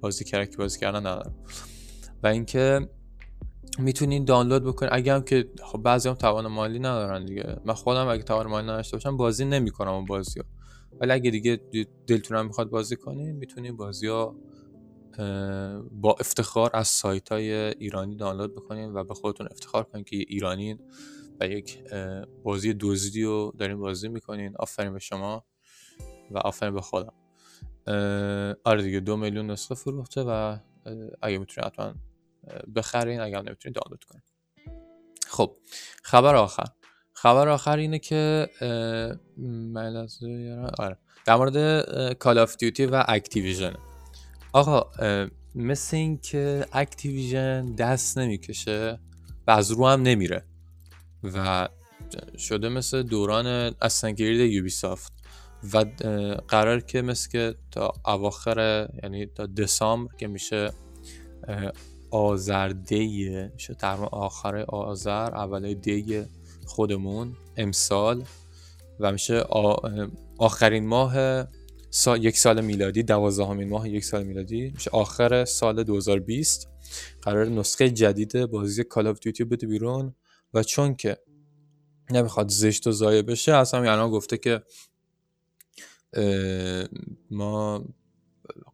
بازی 0.00 0.24
crack 0.24 0.51
ی 0.51 0.56
بازی 0.56 0.78
کردن 0.78 0.98
ندارم. 0.98 1.34
و 2.22 2.26
اینکه 2.26 2.88
می‌تونین 3.78 4.24
دانلود 4.24 4.64
بکنین 4.64 4.90
اگه 4.92 5.14
هم 5.14 5.22
که 5.22 5.50
خب 5.62 5.78
بعضی 5.78 6.08
هم 6.08 6.14
توان 6.14 6.46
مالی 6.46 6.78
ندارن 6.78 7.24
دیگه. 7.24 7.56
من 7.64 7.74
خودم 7.74 8.08
اگه 8.08 8.22
توان 8.22 8.46
مالی 8.46 8.66
نداشته 8.66 8.96
باشم 8.96 9.16
بازی 9.16 9.44
نمی‌کنم 9.44 9.90
اون 9.90 10.04
بازی 10.04 10.40
ها 10.40 10.46
ولی 11.00 11.12
اگه 11.12 11.30
دیگه 11.30 11.60
دلتون 12.06 12.42
می‌خواد 12.42 12.70
بازی 12.70 12.96
کنین 12.96 13.32
می‌تونین 13.32 13.76
بازی 13.76 14.06
ها 14.06 14.36
با 15.92 16.16
افتخار 16.20 16.70
از 16.74 16.88
سایت 16.88 17.32
های 17.32 17.52
ایرانی 17.52 18.16
دانلود 18.16 18.54
بکنین 18.54 18.92
و 18.94 19.04
به 19.04 19.14
خودتون 19.14 19.48
افتخار 19.50 19.84
کنین 19.84 20.04
که 20.04 20.16
ایرانین 20.16 20.80
و 21.40 21.46
یک 21.46 21.82
بازی 22.44 22.74
دزدی 22.80 23.22
رو 23.22 23.52
دارین 23.58 23.78
بازی 23.78 24.08
می‌کنین. 24.08 24.56
آفرین 24.58 24.92
به 24.92 24.98
شما 24.98 25.44
و 26.30 26.38
آفرین 26.38 26.74
به 26.74 26.80
خودم. 26.80 27.12
آره 28.64 28.82
دیگه 28.82 29.00
دو 29.00 29.16
میلیون 29.16 29.50
نسخه 29.50 29.74
فروخته 29.74 30.22
و 30.22 30.56
اگه 31.22 31.38
می‌تونید 31.38 31.66
حتما 31.66 31.94
بخرین 32.74 33.20
اگه 33.20 33.42
نمی‌تونید 33.42 33.76
دانلود 33.76 34.04
کنین. 34.04 34.22
خب 35.28 35.56
خبر 36.02 36.34
آخر. 36.34 36.66
خبر 37.12 37.48
آخر 37.48 37.76
اینه 37.76 37.98
که 37.98 38.48
آره. 40.78 40.98
در 41.26 41.36
مورد 41.36 42.12
Call 42.12 42.38
of 42.38 42.56
Duty 42.56 42.86
و 42.86 43.04
Activision 43.08 43.74
آقا 44.52 44.90
مثل 45.54 45.96
این 45.96 46.18
که 46.18 46.66
Activision 46.72 47.74
دست 47.74 48.18
نمی‌کشه 48.18 48.98
و 49.46 49.50
از 49.50 49.70
رو 49.70 49.86
هم 49.86 50.02
نمیره 50.02 50.44
و 51.24 51.68
شده 52.38 52.68
مثل 52.68 53.02
دوران 53.02 53.46
Assassin's 53.82 54.40
Creed 54.52 54.70
Ubisoft 54.70 55.12
و 55.72 55.84
قرار 56.48 56.80
که 56.80 57.02
مثل 57.02 57.30
که 57.30 57.54
تا 57.70 57.92
اواخر 58.06 58.88
یعنی 59.02 59.26
تا 59.26 59.46
دسامبر 59.46 60.14
که 60.14 60.26
میشه 60.26 60.72
آذر 62.10 62.68
دی 62.68 63.30
میشه 63.54 63.74
تقریبا 63.74 64.06
آخر 64.06 64.56
آذر 64.56 65.34
اول 65.34 65.74
دی 65.74 66.24
خودمون 66.66 67.36
امسال. 67.56 68.24
و 69.00 69.12
میشه 69.12 69.40
آخرین 70.38 70.86
ماه 70.86 71.16
یک 72.18 72.38
سال 72.38 72.60
میلادی 72.60 73.02
دوازدهمین 73.02 73.68
ماه 73.68 73.88
یک 73.88 74.04
سال 74.04 74.22
میلادی. 74.22 74.70
میشه 74.70 74.90
آخر 74.90 75.44
سال 75.44 75.84
2020 75.84 76.68
قرار 77.22 77.46
نسخه 77.46 77.90
جدید 77.90 78.46
بازی 78.46 78.84
کال 78.84 79.06
آف 79.06 79.20
دیوتی 79.20 79.44
بده 79.44 79.66
بیرون. 79.66 80.14
و 80.54 80.62
چون 80.62 80.94
که 80.94 81.18
نمی‌خواد 82.10 82.48
زشت 82.48 82.86
و 82.86 82.92
ضایع 82.92 83.22
بشه 83.22 83.54
اصلا 83.54 83.92
الان 83.92 84.10
گفته 84.10 84.38
که 84.38 84.62
ما 87.30 87.84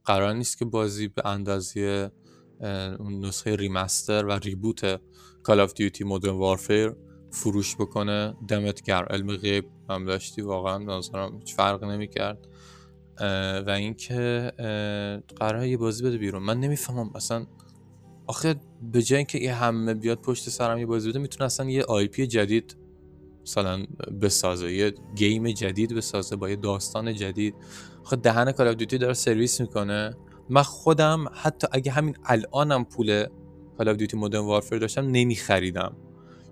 قرار 0.04 0.34
نیست 0.34 0.58
که 0.58 0.64
بازی 0.64 1.08
به 1.08 1.26
اندازه 1.26 2.10
اون 2.98 3.24
نسخه 3.24 3.56
remaster 3.56 4.24
و 4.24 4.32
reboot 4.32 5.00
Call 5.42 5.60
of 5.60 5.74
Duty 5.74 6.04
Modern 6.04 6.32
Warfare 6.32 6.92
فروش 7.30 7.76
بکنه. 7.76 8.34
دمت 8.48 8.82
گرم. 8.82 9.06
علم 9.10 9.36
غیب 9.36 9.64
هم 9.90 10.04
داشتی. 10.04 10.42
واقعا 10.42 10.78
نظرم 10.78 11.38
هیچ 11.38 11.54
فرق 11.54 11.84
نمی‌کرد. 11.84 12.48
و 13.66 13.70
اینکه 13.70 14.52
قرار 15.36 15.66
یه 15.66 15.76
بازی 15.76 16.04
بده 16.04 16.18
بیرون. 16.18 16.42
من 16.42 16.60
نمی‌فهمم. 16.60 17.10
اصلا 17.14 17.46
آخه 18.26 18.54
به 18.92 19.02
جای 19.02 19.16
اینکه 19.16 19.38
یه 19.38 19.54
همه 19.54 19.94
بیاد 19.94 20.18
پشت 20.18 20.48
سر 20.48 20.63
هم 20.63 20.78
یه 20.78 20.86
بازی 20.86 21.10
بده 21.10 21.18
می‌تونه 21.18 21.44
اصلا 21.44 21.70
یه 21.70 21.82
IP 21.82 22.26
جدید 22.26 22.76
مثلا 23.42 23.84
بسازه. 24.22 24.72
یه 24.72 24.94
game 25.16 25.50
جدید 25.50 25.94
بسازه 25.94 26.36
با 26.36 26.50
یه 26.50 26.56
داستان 26.56 27.14
جدید. 27.14 27.54
خب 28.04 28.22
دهن 28.22 28.52
Call 28.52 28.74
Duty 28.74 28.98
داره 28.98 29.14
سرویس 29.14 29.60
می‌کنه. 29.60 30.16
من 30.48 30.62
خودم 30.62 31.24
حتی 31.32 31.66
اگه 31.72 31.92
همین 31.92 32.16
الانم 32.24 32.84
پول 32.84 33.26
Call 33.78 33.88
of 33.88 33.96
Duty 33.96 34.16
Modern 34.16 34.44
Warfare 34.44 34.76
داشتم 34.76 35.06
نمیخریدم. 35.06 35.96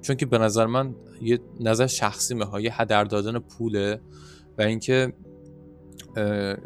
چون 0.00 0.16
که 0.16 0.26
به 0.26 0.38
نظر 0.38 0.66
من 0.66 0.94
یه 1.20 1.40
نظر 1.60 1.86
شخصیمه 1.86 2.62
یه 2.62 2.80
هدر 2.80 3.04
دادن 3.04 3.38
پوله 3.38 4.00
و 4.58 4.62
اینکه 4.62 5.12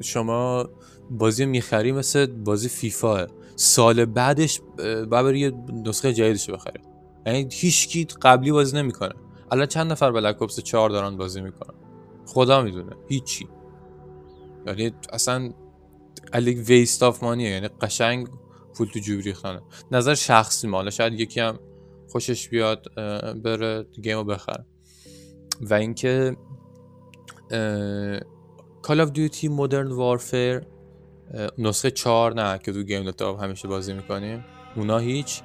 شما 0.01 0.69
بازی 1.11 1.47
می‌خری 1.47 1.93
مثل 1.93 2.27
بازی 2.27 2.69
فیفا. 2.69 3.27
سال 3.57 4.05
بعدش 4.05 4.61
باید 5.11 5.37
یه 5.37 5.53
نسخه 5.73 6.13
جدیدش 6.13 6.51
بخره 6.51 6.81
یعنی 7.27 7.49
هیچ 7.53 8.15
قبلی 8.23 8.53
بازی 8.53 8.77
نمی‌کنه. 8.77 9.15
الان 9.51 9.67
چند 9.67 9.93
نفر 9.93 10.13
Black 10.13 10.43
Ops 10.43 10.61
4 10.61 10.91
دارن 10.91 11.17
بازی 11.17 11.41
می‌کنن؟ 11.41 11.75
خدا 12.27 12.63
می‌دونه. 12.63 12.97
هیچی. 13.09 13.49
یعنی 14.67 14.93
اصلا 15.13 15.53
الکی 16.33 16.69
waste 16.69 17.03
of 17.03 17.23
money 17.23 17.46
ه 17.46 17.51
یعنی 17.51 17.69
قشنگ 17.69 18.29
پول 18.75 18.87
تو 18.87 18.99
جوب 18.99 19.21
ریختنه. 19.21 19.63
نظر 19.91 20.15
شخصی 20.15 20.69
منه 20.69 20.91
شاید 20.91 21.21
یکی 21.21 21.41
هم 21.41 21.59
خوشش 22.09 22.49
بیاد 22.49 22.95
بره 23.43 23.87
game 24.03 24.20
و 24.20 24.25
بخره. 24.25 24.67
و 25.61 25.75
اینکه 25.75 26.37
Call 28.83 29.01
of 29.01 29.11
Duty 29.11 29.49
Modern 29.49 29.93
Warfare 29.93 30.63
نسخه 31.59 31.91
4 31.91 32.35
نه 32.35 32.59
که 32.59 32.73
تو 32.73 32.83
گیم 32.83 33.05
نت 33.05 33.26
ها 33.26 33.37
همیشه 33.37 33.69
بازی 33.69 33.93
می‌کنیم. 33.93 34.45
اونا 34.77 34.99
هیچ 34.99 35.43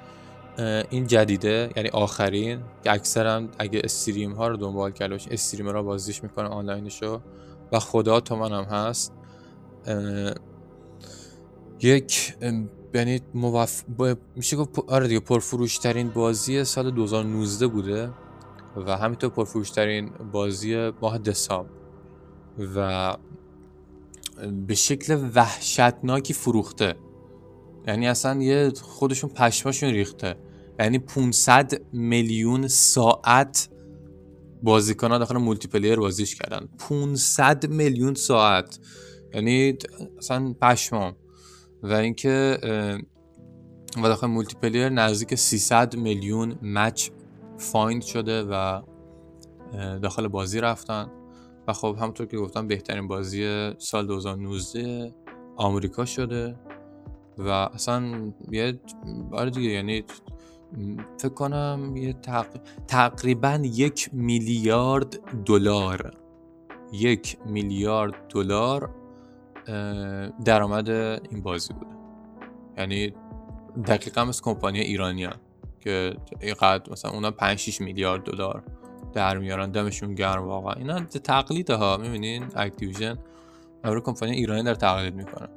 این 0.89 1.07
جدیده 1.07 1.69
یعنی 1.75 1.89
آخرین. 1.89 2.63
که 2.83 2.91
اکثرا 2.91 3.47
اگه 3.59 3.81
stream 3.83 4.33
ها 4.33 4.47
رو 4.47 4.57
دنبال 4.57 4.91
کرده 4.91 5.13
باشین 5.13 5.33
streamer 5.33 5.69
ها 5.69 5.83
بازیش 5.83 6.23
می‌کنه 6.23 6.47
آنلاینشو. 6.47 7.21
و 7.71 7.79
خدا 7.79 8.19
تو 8.19 8.35
من 8.35 8.51
هم 8.51 8.63
هست 8.63 9.13
یک 11.81 12.35
یعنی 12.93 13.21
موف... 13.33 13.83
میشه 14.35 14.57
گفت 14.57 14.79
آره 14.87 15.07
دیگه 15.07 15.19
پرفروش 15.19 15.77
ترین 15.77 16.09
بازی 16.09 16.63
سال 16.63 16.91
2019 16.91 17.67
بوده 17.67 18.13
و 18.75 18.97
همینطور 18.97 19.29
پرفروش 19.29 19.71
ترین 19.71 20.09
بازی 20.31 20.91
ماه 21.01 21.17
دسامبر 21.17 21.71
و 22.75 23.17
به 24.67 24.75
شکل 24.75 25.29
وحشتناکی 25.35 26.33
فروخته. 26.33 26.95
یعنی 27.87 28.07
اصلا 28.07 28.41
یه 28.41 28.71
خودشون 28.81 29.29
پشماشون 29.29 29.89
ریخته. 29.89 30.35
یعنی 30.79 30.99
500 30.99 31.81
میلیون 31.93 32.67
ساعت 32.67 33.69
بازیکن 34.63 35.11
ها 35.11 35.17
داخل 35.17 35.37
multiplayer 35.37 35.95
بازیش 35.95 36.35
کردن. 36.35 36.67
500 36.89 37.69
میلیون 37.69 38.13
ساعت. 38.13 38.79
یعنی 39.33 39.77
اصلا 40.17 40.53
پشمام. 40.61 41.15
و 41.83 41.93
اینکه 41.93 42.57
و 43.97 44.01
داخل 44.01 44.27
multiplayer 44.27 44.89
نزدیک 44.89 45.35
300 45.35 45.95
میلیون 45.95 46.55
match 46.61 47.09
find 47.57 48.01
شده 48.01 48.43
و 48.43 48.81
داخل 50.01 50.27
بازی 50.27 50.59
رفتن. 50.61 51.07
و 51.67 51.73
خب 51.73 51.95
همونطور 51.99 52.27
که 52.27 52.37
گفتم 52.37 52.67
بهترین 52.67 53.07
بازی 53.07 53.71
سال 53.77 54.07
2019 54.07 55.13
آمریکا 55.57 56.05
شده 56.05 56.55
و 57.37 57.49
اصلا 57.49 58.31
یه 58.51 58.79
آره 59.31 59.49
دیگه 59.49 59.69
یعنی 59.69 60.03
فکر 61.17 61.33
کنم 61.33 61.93
یه 61.95 62.15
تقریبا 62.87 63.59
یک 63.63 64.09
میلیارد 64.13 65.19
دلار 65.45 66.17
یک 66.91 67.37
میلیارد 67.45 68.27
دلار 68.29 68.95
درآمد 70.45 70.89
این 70.89 71.41
بازی 71.43 71.73
بوده. 71.73 71.95
یعنی 72.77 73.13
دقیقا 73.87 74.25
مثل 74.25 74.43
کمپانی 74.43 74.79
ایرانی 74.79 75.23
هم. 75.23 75.35
که 75.79 76.15
اینقدر 76.39 76.91
مثلا 76.91 77.11
اونا 77.11 77.31
5 77.31 77.57
6 77.57 77.81
میلیارد 77.81 78.23
دلار 78.23 78.63
در 79.13 79.37
میارن 79.37 79.71
دمشون 79.71 80.15
گرم 80.15 80.47
واقعا. 80.47 80.73
اینا 80.73 80.99
تقلید 80.99 81.69
ها 81.69 81.97
می‌بینین؟ 81.97 82.45
اکتیویژن 82.55 83.17
برای 83.81 84.01
کمپانی 84.01 84.31
ایرانی 84.31 84.63
در 84.63 84.75
تقلید 84.75 85.15
می‌کنه. 85.15 85.47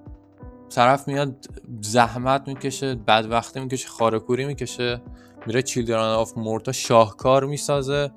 طرف 0.70 1.08
میاد 1.08 1.46
زحمت 1.80 2.48
می‌کشه 2.48 2.94
بعد 2.94 3.30
وقتی 3.30 3.60
می‌کشه 3.60 3.88
خارکوری 3.88 4.44
می‌کشه 4.44 5.02
میره 5.46 5.62
چیلدران 5.62 6.14
آف 6.14 6.38
مورتا 6.38 6.72
شاهکار 6.72 7.44
می‌سازه. 7.44 8.10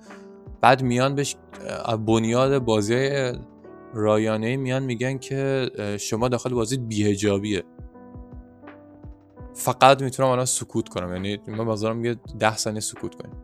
بعد 0.61 0.81
میان 0.81 1.15
بهش 1.15 1.35
بنیاد 2.05 2.59
بازی 2.59 3.09
رایانه 3.97 4.57
میان 4.57 4.83
میگن 4.83 5.17
که 5.17 5.69
شما 5.99 6.27
داخل 6.27 6.53
بازی 6.53 6.77
بیهجابیه 6.77 7.63
فقط 9.53 10.01
می‌تونم 10.01 10.29
الان 10.29 10.45
سکوت 10.45 10.89
کنم. 10.89 11.13
یعنی 11.13 11.39
من 11.47 11.65
بازارم 11.65 11.97
میگه 11.97 12.15
ده 12.39 12.57
ثانیه 12.57 12.79
سکوت 12.79 13.15
کنیم 13.15 13.35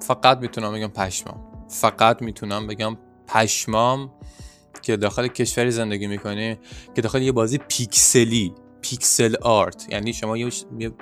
فقط 0.00 0.38
می‌تونم 0.38 0.72
بگم 0.72 0.88
پشمام. 0.88 1.40
فقط 1.68 2.22
می‌تونم 2.22 2.66
بگم 2.66 2.96
پشمام 3.26 4.10
که 4.82 4.96
داخل 4.96 5.26
کشوری 5.26 5.70
زندگی 5.70 6.06
می‌کنی 6.06 6.58
که 6.94 7.02
داخل 7.02 7.22
یه 7.22 7.32
بازی 7.32 7.58
پیکسلی. 7.58 8.54
پیکسل 8.84 9.36
آرت. 9.42 9.86
یعنی 9.90 10.12
شما 10.12 10.36
یه 10.36 10.50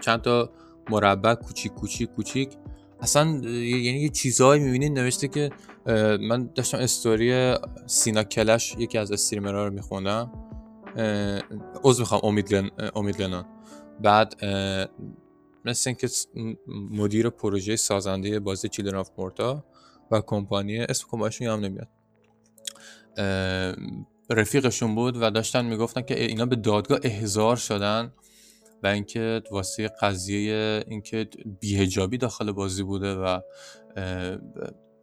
چند 0.00 0.22
تا 0.22 0.50
مربع 0.90 1.34
کوچیک 1.34 1.72
کوچیک 1.72 2.10
کوچیک 2.10 2.56
اصلا 3.00 3.24
یعنی 3.24 4.00
یه 4.00 4.08
چیزهایی 4.08 4.62
می‌بینید 4.62 4.98
نوشته 4.98 5.28
که 5.28 5.50
من 6.20 6.50
داشتم 6.54 6.78
استوری 6.78 7.54
سینا 7.86 8.24
کلش 8.24 8.74
یکی 8.78 8.98
از 8.98 9.12
استریمرها 9.12 9.66
رو 9.66 9.74
میخوندم. 9.74 10.32
عضو 11.84 12.02
می‌خوام 12.02 12.20
امید, 12.24 12.54
لن... 12.54 12.70
لنان. 13.18 13.44
بعد 14.02 14.44
مثل 15.64 15.90
اینکه 15.90 16.08
مدیر 16.90 17.30
پروژه 17.30 17.76
سازنده 17.76 18.40
بازی 18.40 18.68
چیلدرن 18.68 18.96
آف 18.96 19.10
مورتا 19.18 19.64
و 20.10 20.20
کمپانی 20.20 20.78
اسم 20.78 21.06
کمپانیشون 21.10 21.48
هم 21.48 21.60
نمیاد. 21.60 21.88
رفیقشون 24.30 24.94
بود 24.94 25.16
و 25.22 25.30
داشتن 25.30 25.64
می‌گفتن 25.64 26.02
که 26.02 26.20
اینا 26.24 26.46
به 26.46 26.56
دادگاه 26.56 26.98
احضار 27.02 27.56
شدن 27.56 28.12
و 28.82 28.86
اینکه 28.86 29.42
واسه 29.50 29.88
قضیه 29.88 30.84
اینکه 30.88 31.28
بیهجابی 31.60 32.18
داخل 32.18 32.52
بازی 32.52 32.82
بوده 32.82 33.14
و 33.14 33.40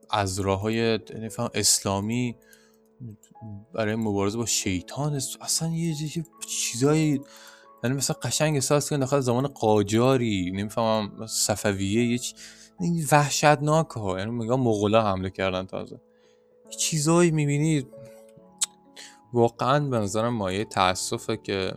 از 0.10 0.40
راه 0.40 0.62
های 0.62 1.00
اسلامی 1.54 2.36
برای 3.74 3.96
مبارزه 3.96 4.38
با 4.38 4.46
شیطان 4.46 5.22
اصلا 5.42 5.70
یه 5.70 5.96
چیزایی 6.48 7.22
یعنی 7.84 7.96
مثلا 7.96 8.16
قشنگ 8.24 8.56
احساس 8.56 8.90
کردن 8.90 9.00
داخل 9.00 9.20
زمان 9.20 9.48
قاجاری 9.48 10.52
نمی‌فهمم 10.52 11.28
صفویه 11.28 12.06
یه. 12.06 12.20
وحشتناک 13.12 13.88
ها 13.90 14.20
یعنی 14.20 14.32
میگم 14.32 14.60
مغلا 14.60 15.04
حمله 15.04 15.30
کردن 15.30 15.66
تازه 15.66 16.02
چیزایی 16.78 17.32
می‌بینی 17.32 17.86
واقعا 19.34 19.80
به 19.80 19.98
نظرم 19.98 20.34
مایه 20.34 20.66
تاسفه 20.66 21.38
که 21.38 21.74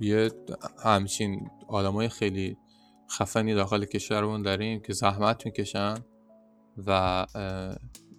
یه 0.00 0.30
همچین 0.84 1.50
آدمای 1.68 2.08
خیلی 2.08 2.56
خفنی 3.10 3.54
داخل 3.54 3.84
کشورمون 3.84 4.42
داریم 4.42 4.80
که 4.80 4.92
زحمت 4.92 5.46
می‌کشن 5.46 5.94
و 6.86 7.26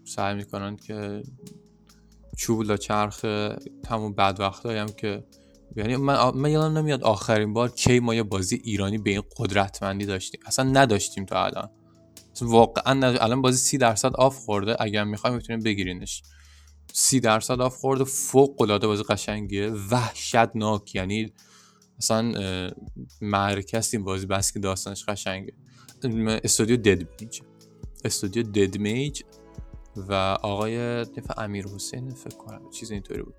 سعی 0.03 0.35
می‌کنن 0.35 0.75
که 0.75 1.23
چوب 2.37 2.75
چرخ 2.75 3.25
همون 3.89 4.13
بد 4.13 4.35
وقتایی 4.39 4.77
هم 4.79 4.87
که 4.87 5.25
یعنی 5.75 5.95
من, 5.95 6.31
من 6.35 6.49
یادم 6.51 6.77
نمیاد 6.77 7.03
آخرین 7.03 7.53
بار 7.53 7.69
کی 7.69 7.99
ما 7.99 8.15
یه 8.15 8.23
بازی 8.23 8.61
ایرانی 8.63 8.97
به 8.97 9.09
این 9.09 9.23
قدرتمندی 9.37 10.05
داشتیم. 10.05 10.41
اصلا 10.45 10.65
نداشتیم 10.65 11.25
تا 11.25 11.45
الان. 11.45 11.69
واقعا 12.41 13.07
الان 13.07 13.41
بازی 13.41 13.57
سی 13.57 13.77
درصد 13.77 14.15
off 14.15 14.37
خورده. 14.37 14.75
اگر 14.79 15.03
می‌خوایم 15.03 15.35
می‌تونیم 15.35 15.63
بگیرینش. 15.63 16.23
سی 16.93 17.19
درصد 17.19 17.61
off 17.61 17.77
خورده 17.77 18.03
فوق 18.03 18.61
العاده 18.61 18.87
بازی 18.87 19.03
قشنگیه. 19.03 19.69
وحشتناک. 19.69 20.95
یعنی 20.95 21.33
اصلا 21.97 22.33
مرکز 23.21 23.93
این 23.93 24.03
بازی 24.03 24.25
بس 24.25 24.51
که 24.51 24.59
داستانش 24.59 25.05
قشنگه. 25.05 25.53
استودیو 26.43 26.77
دد 26.77 27.21
میج 27.21 27.41
استودیو 28.05 28.43
دد 28.43 28.77
میج 28.77 29.23
و 29.95 30.13
آقای 30.41 31.05
امیر 31.37 31.67
حسین 31.67 32.13
فکر 32.13 32.37
کنم 32.37 32.69
چیز 32.69 32.91
اینطوری 32.91 33.21
بود. 33.21 33.35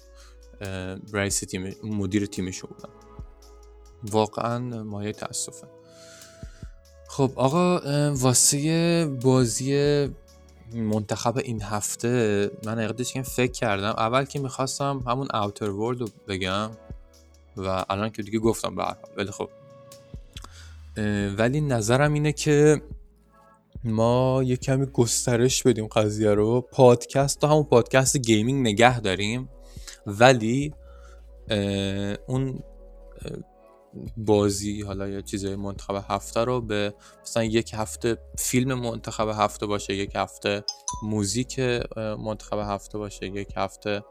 رئیس 1.12 1.40
تیم 1.40 1.74
مدیر 1.84 2.26
تیمش 2.26 2.62
بودن. 2.62 2.88
واقعا 4.02 4.82
مایه 4.82 5.12
تاسفه 5.12 5.68
خب 7.20 7.32
آقا 7.36 7.80
واسه 8.14 9.06
بازی 9.22 10.08
منتخب 10.74 11.38
این 11.38 11.62
هفته 11.62 12.50
من 12.66 12.78
اقدش 12.78 13.12
که 13.12 13.22
فکر 13.22 13.52
کردم. 13.52 13.94
اول 13.96 14.24
که 14.24 14.38
می‌خواستم 14.38 15.04
همون 15.06 15.28
اوتر 15.34 15.70
ورد 15.70 16.00
رو 16.00 16.08
بگم 16.28 16.70
و 17.56 17.84
الان 17.90 18.10
که 18.10 18.22
دیگه 18.22 18.38
گفتم 18.38 18.74
به 18.76 18.84
ولی 19.16 19.30
خب 19.30 19.48
ولی 21.38 21.60
نظرم 21.60 22.12
اینه 22.12 22.32
که 22.32 22.82
ما 23.84 24.42
یه 24.42 24.56
کمی 24.56 24.86
گسترش 24.86 25.62
بدیم 25.62 25.86
قضیه 25.86 26.30
رو. 26.30 26.60
پادکست 26.60 27.38
تا 27.38 27.48
همون 27.48 27.64
پادکست 27.64 28.16
gaming 28.16 28.66
نگه 28.66 29.00
داریم. 29.00 29.48
ولی 30.06 30.74
اون 32.26 32.62
بازی 34.16 34.82
حالا 34.82 35.08
یا 35.08 35.20
چیزای 35.20 35.56
منتخب 35.56 36.04
هفته 36.08 36.40
رو 36.40 36.60
به 36.60 36.94
مثلا 37.22 37.44
یک 37.44 37.74
هفته 37.74 38.18
فیلم 38.38 38.74
منتخب 38.74 39.28
هفته 39.28 39.66
باشه 39.66 39.94
یک 39.94 40.12
هفته 40.14 40.64
موزیک 41.02 41.60
منتخب 41.96 42.58
هفته 42.58 42.98
باشه 42.98 43.26
یک 43.26 43.52
هفته 43.56 44.02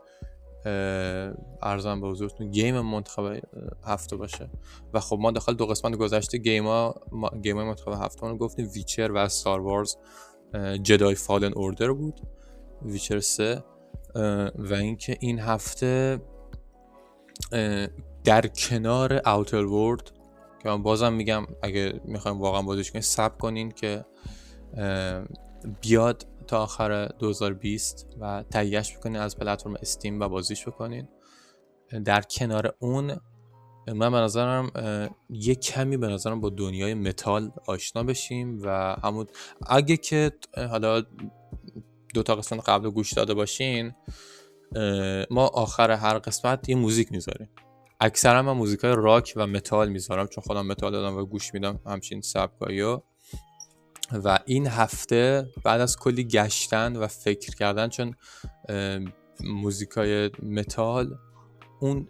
عرضم 1.61 2.01
به 2.01 2.07
حضورتون 2.07 2.51
game 2.51 2.79
منتخب 2.79 3.39
هفته 3.83 4.15
باشه. 4.15 4.49
و 4.93 4.99
خب 4.99 5.17
ما 5.19 5.31
داخل 5.31 5.53
دو 5.53 5.65
قسمت 5.65 5.95
گذشته 5.95 6.37
game 6.37 6.67
ها 6.67 6.95
game 7.43 7.63
منتخب 7.63 7.91
هفته 7.91 8.27
رو 8.27 8.37
گفتیم. 8.37 8.69
Witcher 8.75 9.11
و 9.11 9.27
Star 9.27 9.59
Wars 9.59 9.95
Jedi 10.81 11.15
Fallen 11.15 11.53
Order 11.53 11.91
بود. 11.91 12.21
Witcher 12.81 13.19
3 13.19 13.63
و 14.55 14.73
اینکه 14.73 15.17
این 15.19 15.39
هفته 15.39 16.21
در 18.29 18.47
کنار 18.47 19.29
Outer 19.29 19.65
Worlds 19.65 20.11
که 20.63 20.69
من 20.69 20.83
بازم 20.83 21.13
میگم 21.13 21.47
اگه 21.63 22.01
می‌خوایم 22.05 22.39
واقعا 22.39 22.61
بازیش 22.61 22.91
کنیم 22.91 23.01
صبر 23.01 23.37
کنین 23.37 23.71
که 23.71 24.05
بیاد 25.81 26.27
تا 26.47 26.63
آخر 26.63 27.05
2020 27.05 28.07
و 28.19 28.43
تهیهش 28.51 28.97
بکنین 28.97 29.15
از 29.15 29.37
پلتفرم 29.37 29.73
Steam 29.81 30.19
و 30.19 30.29
بازیش 30.29 30.67
بکنین. 30.67 31.07
در 32.05 32.21
کنار 32.21 32.75
اون 32.79 33.19
من 33.87 34.11
به 34.11 34.17
نظرم 34.17 34.71
یه 35.29 35.55
کمی 35.55 35.97
به 35.97 36.07
نظرم 36.07 36.41
با 36.41 36.49
دنیای 36.49 36.93
متال 36.93 37.51
آشنا 37.67 38.03
بشیم 38.03 38.59
و 38.63 38.95
همون 39.03 39.27
اگه 39.67 39.97
که 39.97 40.31
حالا 40.55 41.01
دو 42.13 42.23
تا 42.23 42.35
قسمت 42.35 42.69
قبل 42.69 42.89
گوش 42.89 43.13
داده 43.13 43.33
باشین 43.33 43.91
ما 45.29 45.47
آخر 45.47 45.91
هر 45.91 46.19
قسمت 46.19 46.69
یه 46.69 46.75
موزیک 46.75 47.11
می‌ذاریم. 47.11 47.49
اکثرا 47.99 48.41
من 48.41 48.51
موزیک 48.51 48.79
های 48.79 48.93
راک 48.97 49.33
و 49.35 49.47
متال 49.47 49.89
می‌ذارم 49.89 50.27
چون 50.27 50.43
خودم 50.43 50.65
metalhead 50.65 50.91
م 50.91 51.17
و 51.17 51.25
گوش 51.25 51.53
میدم 51.53 51.79
همچین 51.85 52.21
سبکایی 52.21 52.81
و 54.11 54.39
این 54.45 54.67
هفته 54.67 55.47
بعد 55.63 55.81
از 55.81 55.97
کلی 55.97 56.23
گشتن 56.23 56.95
و 56.95 57.07
فکر 57.07 57.55
کردن 57.55 57.89
چون 57.89 58.15
موزیکای 59.43 60.31
متال 60.43 61.15
اون 61.79 62.07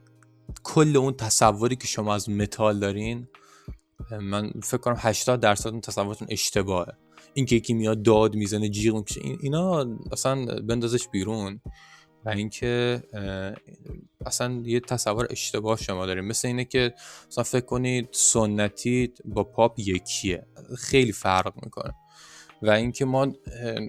کل 0.63 0.97
اون 0.97 1.13
تصوری 1.13 1.75
که 1.75 1.87
شما 1.87 2.15
از 2.15 2.29
متال 2.29 2.79
دارین 2.79 3.27
من 4.21 4.51
فکر 4.63 4.77
کنم 4.77 4.95
80 4.97 5.39
درصد 5.39 5.69
اون 5.69 5.81
تصورتون 5.81 6.27
اشتباهه. 6.31 6.93
این 7.33 7.45
که 7.45 7.55
یکی 7.55 7.73
میاد 7.73 8.01
داد 8.01 8.35
می‌زنه 8.35 8.69
جیغ 8.69 8.95
می‌کشه 8.95 9.21
اینا 9.41 9.85
اصلا 10.11 10.45
بندازش 10.45 11.07
بیرون. 11.07 11.61
و 12.25 12.29
اینکه 12.29 13.03
اصلا 14.25 14.61
یه 14.65 14.79
تصور 14.79 15.27
اشتباه 15.29 15.77
شما 15.77 16.05
دارین. 16.05 16.25
مثل 16.25 16.47
اینه 16.47 16.65
که 16.65 16.93
مثلا 17.27 17.43
فکر 17.43 17.65
کنید 17.65 18.09
سنتی 18.11 19.13
با 19.25 19.43
پاپ 19.43 19.79
یکیه. 19.79 20.47
خیلی 20.77 21.11
فرق 21.11 21.53
می‌کنه. 21.63 21.93
و 22.61 22.69
اینکه 22.69 23.05
ما 23.05 23.27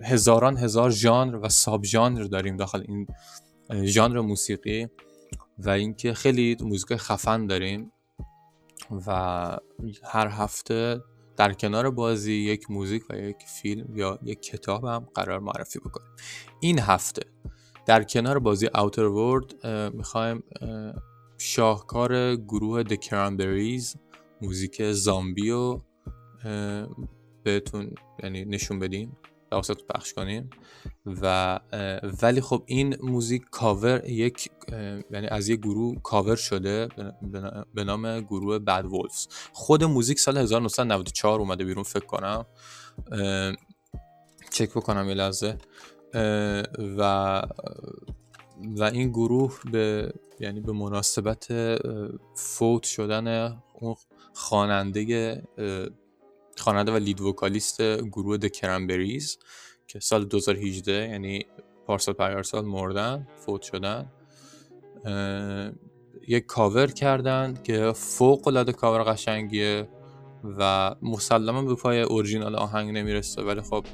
هزاران 0.05 0.57
هزار 0.57 0.90
ژانر 0.90 1.37
و 1.37 1.49
ساب 1.49 1.85
ژانر 1.85 2.23
داریم 2.23 2.57
داخل 2.57 2.85
این 2.88 3.07
ژانر 3.87 4.21
موسیقی 4.21 4.88
و 5.59 5.71
اینکه 5.71 6.14
خیلی 6.14 6.57
موزیک 6.61 6.97
خفن 6.97 7.47
داریم 7.47 7.93
و 9.07 9.11
هر 10.05 10.29
هفته 10.29 11.01
در 11.37 11.53
کنار 11.53 11.90
بازی 11.90 12.33
یک 12.33 12.71
موزیک 12.71 13.03
و 13.11 13.16
یک 13.16 13.37
فیلم 13.62 13.97
یا 13.97 14.19
یک 14.23 14.43
کتاب 14.43 14.85
هم 14.85 15.09
قرار 15.14 15.38
معرفی 15.38 15.79
بکنیم. 15.79 16.09
این 16.61 16.79
هفته 16.79 17.23
در 17.90 18.03
کنار 18.03 18.38
بازی 18.38 18.68
اوتر 18.74 19.05
ورد 19.05 19.66
می‌خوایم 19.94 20.42
شاهکار 21.38 22.37
گروه 22.37 22.83
د 22.83 22.94
کرانبریز 22.94 23.96
موزیک 24.42 24.92
زامبی 24.92 25.50
رو 25.50 25.83
بهتون 27.42 27.94
یعنی 28.22 28.44
نشون 28.44 28.79
بدیم 28.79 29.16
و 29.53 29.61
پخش 29.88 30.12
کنیم. 30.12 30.50
و 31.07 31.61
ولی 32.22 32.40
خب 32.40 32.62
این 32.66 32.96
موزیک 33.03 33.42
کاور 33.50 34.09
یک 34.09 34.50
یعنی 35.11 35.26
از 35.26 35.48
یک 35.48 35.61
گروه 35.61 36.03
کاور 36.03 36.37
شده 36.37 36.88
به 37.74 37.85
نام 37.85 38.20
گروه 38.20 38.59
Bad 38.59 38.85
Wolves 38.85 39.29
خود 39.53 39.85
موزیک 39.85 40.18
سال 40.18 40.38
1994 40.38 41.40
اومده 41.40 41.64
بیرون 41.64 41.85
فکر 41.85 42.07
کنم. 42.07 42.46
چک 44.50 44.70
بکنم 44.70 45.09
یه 45.09 45.14
لحظه. 45.14 45.59
و 46.99 47.42
و 48.61 48.83
این 48.83 49.09
گروه 49.09 49.59
به 49.73 50.12
یعنی 50.40 50.61
به 50.61 50.73
مناسبت 50.73 51.49
فوت 52.35 52.83
شدن 52.83 53.57
اون 53.75 53.94
خواننده 54.35 55.42
خواننده 56.57 56.92
و 56.92 56.96
لید 56.96 57.20
وکالیست 57.20 57.83
گروه 58.03 58.37
د 58.37 58.46
کرنبریز 58.46 59.38
که 59.87 60.01
سال 60.01 60.25
2018 60.25 61.09
یعنی 61.09 61.46
پارسال 61.87 62.14
پریارسال 62.14 62.64
مردن 62.64 63.29
فوت 63.46 63.62
شدن. 63.62 64.12
یک 66.29 66.46
کاور 66.46 66.87
کردن 66.87 67.55
که 67.64 67.92
فوق 67.92 68.49
العاده 68.49 68.73
کاور 68.73 69.03
قشنگیه 69.03 69.88
و 70.59 70.94
مسلما 71.03 71.62
به 71.62 71.75
پای 71.75 72.03
اورجینال 72.03 72.57
آهنگ 72.57 72.90
نمی‌رسه 72.90 73.42
ولی 73.42 73.61
خب 73.61 73.85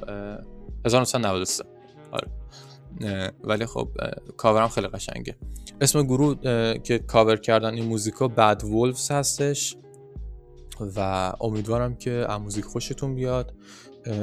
1993 0.84 1.75
آره. 2.16 3.32
ولی 3.44 3.66
خب 3.66 3.88
کاورم 4.36 4.68
خیلی 4.68 4.86
قشنگه. 4.86 5.36
اسم 5.80 6.02
گروه 6.02 6.34
که 6.78 6.98
کاور 6.98 7.36
کردن 7.36 7.74
این 7.74 7.84
موزیکا 7.84 8.28
بد 8.28 8.62
وولفز 8.64 9.10
هستش 9.10 9.76
و 10.96 11.32
امیدوارم 11.40 11.94
که 11.94 12.10
از 12.28 12.40
موزیک 12.40 12.64
خوشتون 12.64 13.14
بیاد. 13.14 13.54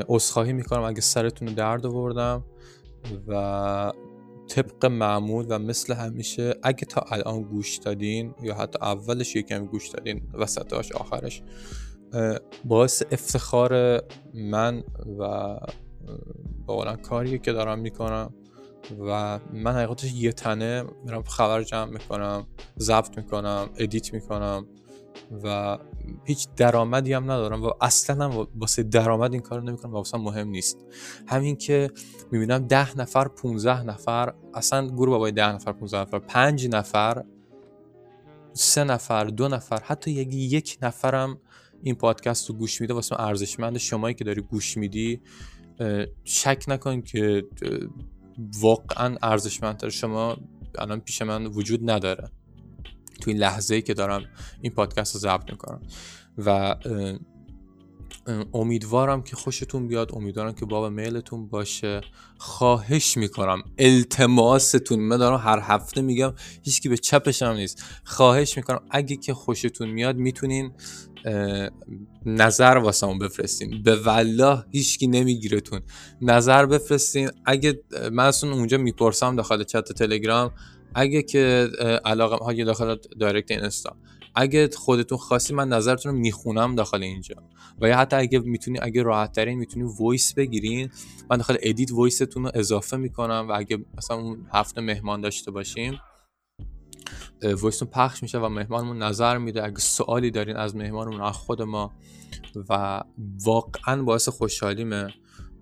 عذرخواهی 0.08 0.54
می‌کنم 0.54 0.84
اگه 0.84 1.02
سرتون 1.02 1.48
درد 1.48 1.86
آوردم 1.86 2.46
و 3.28 3.92
طبق 4.48 4.86
معمول 4.86 5.46
و 5.50 5.60
مثل 5.60 5.94
همیشه 5.94 6.56
اگه 6.64 6.86
تا 6.86 7.02
الان 7.02 7.44
گوش 7.44 7.78
دادین 7.78 8.34
یا 8.44 8.56
حتی 8.56 8.80
اولش 8.82 9.36
یکم 9.36 9.66
گوش 9.66 9.90
دادین 9.90 10.30
وسطاش 10.34 10.92
آخرش 10.92 11.42
باعث 12.66 13.04
افتخار 13.12 14.02
من 14.34 14.84
و 15.20 15.56
با 16.66 16.96
کاریه 16.96 17.38
که 17.38 17.52
دارم 17.52 17.80
می‌کنم 17.80 18.34
و 19.00 19.40
من 19.54 19.76
حقیقتش 19.76 20.14
یه 20.14 20.32
تنه 20.32 20.84
میرم 21.06 21.24
خبر 21.24 21.64
جمع 21.64 21.92
می‌کنم 21.92 22.48
ضبط 22.80 23.18
می‌کنم 23.18 23.70
ادیت 23.78 24.14
می‌کنم 24.14 24.66
و 25.44 25.78
هیچ 26.24 26.48
درآمدی 26.56 27.14
هم 27.14 27.24
ندارم 27.24 27.64
و 27.64 27.72
اصلا 27.82 28.26
هم 28.26 28.48
واسه 28.56 28.84
درآمد 28.84 29.34
این 29.34 29.42
کار 29.42 29.64
نمی‌کنم 29.64 29.94
و 29.94 29.98
واسه 29.98 30.18
مهم 30.18 30.48
نیست. 30.48 30.78
همین 31.28 31.56
که 31.56 31.92
می‌بینم 32.32 32.68
ده 32.68 32.98
نفر 32.98 33.28
15 33.28 33.84
نفر 33.84 34.34
اصلا 34.54 34.88
گروه 34.88 35.10
بابای 35.10 35.32
ده 35.32 35.52
نفر 35.52 35.72
15 35.72 36.02
نفر 36.02 36.20
پنج 36.20 36.68
نفر 36.68 37.24
سه 38.54 38.84
نفر 38.84 39.24
دو 39.24 39.48
نفر 39.48 39.80
حتی 39.84 40.12
یک 40.12 40.78
نفرم 40.82 41.38
این 41.84 41.96
پادکست 41.96 42.50
رو 42.50 42.56
گوش 42.56 42.82
میده 42.82 42.94
واسه 42.94 43.20
ارزشمند. 43.20 43.78
شمایی 43.78 44.16
که 44.16 44.24
داری 44.24 44.42
گوش 44.42 44.78
میدی 44.78 45.22
شک 46.24 46.64
نکن 46.68 47.02
که 47.02 47.44
واقعا 48.62 49.18
ارزشمندتر 49.22 49.90
شما 49.90 50.38
الان 50.80 51.00
پیش 51.00 51.22
من 51.22 51.46
وجود 51.46 51.90
نداره. 51.90 52.30
تو 53.22 53.30
این 53.30 53.40
لحظه 53.40 53.76
ای 53.76 53.82
که 53.82 53.94
دارم 53.94 54.26
این 54.62 54.74
پادکست 54.74 55.14
رو 55.14 55.20
ضبط 55.20 55.52
می‌کنم. 55.52 55.82
و 56.38 56.76
امیدوارم 58.54 59.22
که 59.24 59.36
خوشتون 59.36 59.88
بیاد. 59.88 60.12
امیدوارم 60.16 60.54
که 60.54 60.66
باب 60.66 60.92
میلتون 60.92 61.48
باشه. 61.48 62.02
خواهش 62.38 63.18
می‌کنم. 63.18 63.64
التماستون. 63.78 65.00
من 65.00 65.18
دارم 65.18 65.40
هر 65.40 65.60
هفته 65.60 66.02
میگم 66.02 66.34
هیچکی 66.64 66.90
به 66.90 66.98
چپشم 66.98 67.52
نیست. 67.52 67.84
خواهش 68.04 68.58
می‌کنم. 68.58 68.82
اگه 68.92 69.16
که 69.16 69.34
خوشتون 69.34 69.90
میاد 69.90 70.16
می‌تونین 70.16 70.72
نظر 72.26 72.78
واسه 72.78 73.08
بفرستین. 73.22 73.84
به 73.84 73.96
والله 73.96 74.64
هیچکی 74.72 75.08
نمیگیرتون. 75.08 75.82
نظر 76.22 76.66
بفرستین. 76.66 77.30
اگه 77.46 77.84
من 78.12 78.26
اصلا 78.26 78.54
اونجا 78.54 78.78
می‌پرسم 78.78 79.36
داخل 79.36 79.64
چت 79.64 79.92
تلگرام 79.92 80.52
اگه 80.96 81.22
که 81.22 81.70
علاقه 82.06 82.46
ها 82.46 82.54
داخل 82.54 82.96
direct 83.20 83.52
اینستا. 83.52 83.96
اگه 84.36 84.70
خودتون 84.76 85.18
خواستی 85.18 85.54
من 85.54 85.70
نظرتون 85.70 86.12
رو 86.12 86.18
می‌خونم 86.18 86.76
داخل 86.76 87.04
اینجا. 87.04 87.36
و 87.82 87.88
یا 87.88 87.98
حتی 87.98 88.16
اگه 88.16 88.40
می‌تونی 88.40 88.80
اگه 88.82 89.04
راحت 89.04 89.32
ترین 89.32 89.60
می‌تونی 89.60 89.90
voice 90.00 90.34
بگیرین 90.34 90.90
من 91.30 91.38
داخل 91.38 91.56
edit 91.62 91.92
voice 91.92 92.24
تون 92.24 92.44
رو 92.44 92.52
اضافه 92.54 92.98
می‌کنم 92.98 93.46
و 93.50 93.52
اگه 93.56 93.86
مثلا 93.98 94.18
اون 94.18 94.48
هفته 94.54 94.82
مهمان 94.82 95.22
داشته 95.22 95.52
باشیم 95.52 96.00
وایستون 97.62 97.88
پخش 97.88 98.24
میشه 98.24 98.38
و 98.40 98.50
مهمانمون 98.50 99.04
نظر 99.04 99.38
میده. 99.38 99.64
اگه 99.64 99.80
سوالی 99.80 100.32
دارین 100.32 100.56
از 100.56 100.76
مهمانمون 100.76 101.22
از 101.22 101.36
خود 101.36 101.62
ما 101.62 101.94
و 102.70 103.04
واقعا 103.46 104.04
باعث 104.04 104.30
خوشحالیمه. 104.30 105.08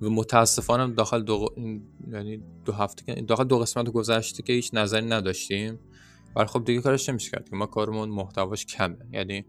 و 0.01 0.09
متاسفانه 0.09 0.93
داخل 0.93 1.23
دو 1.23 1.47
یعنی 2.11 2.43
دو 2.65 2.73
هفته 2.73 3.13
داخل 3.13 3.43
دو 3.43 3.59
قسمت 3.59 3.89
گذشته 3.89 4.43
که 4.43 4.53
هیچ 4.53 4.69
نظری 4.73 5.05
نداشتیم. 5.05 5.79
ولی 6.35 6.47
خب 6.47 6.63
دیگه 6.65 6.81
کارش 6.81 7.09
نمیشه 7.09 7.31
کرد 7.31 7.49
که 7.49 7.55
ما 7.55 7.65
کارمون 7.65 8.09
محتواش 8.09 8.65
کمه. 8.65 8.97
یعنی 9.13 9.45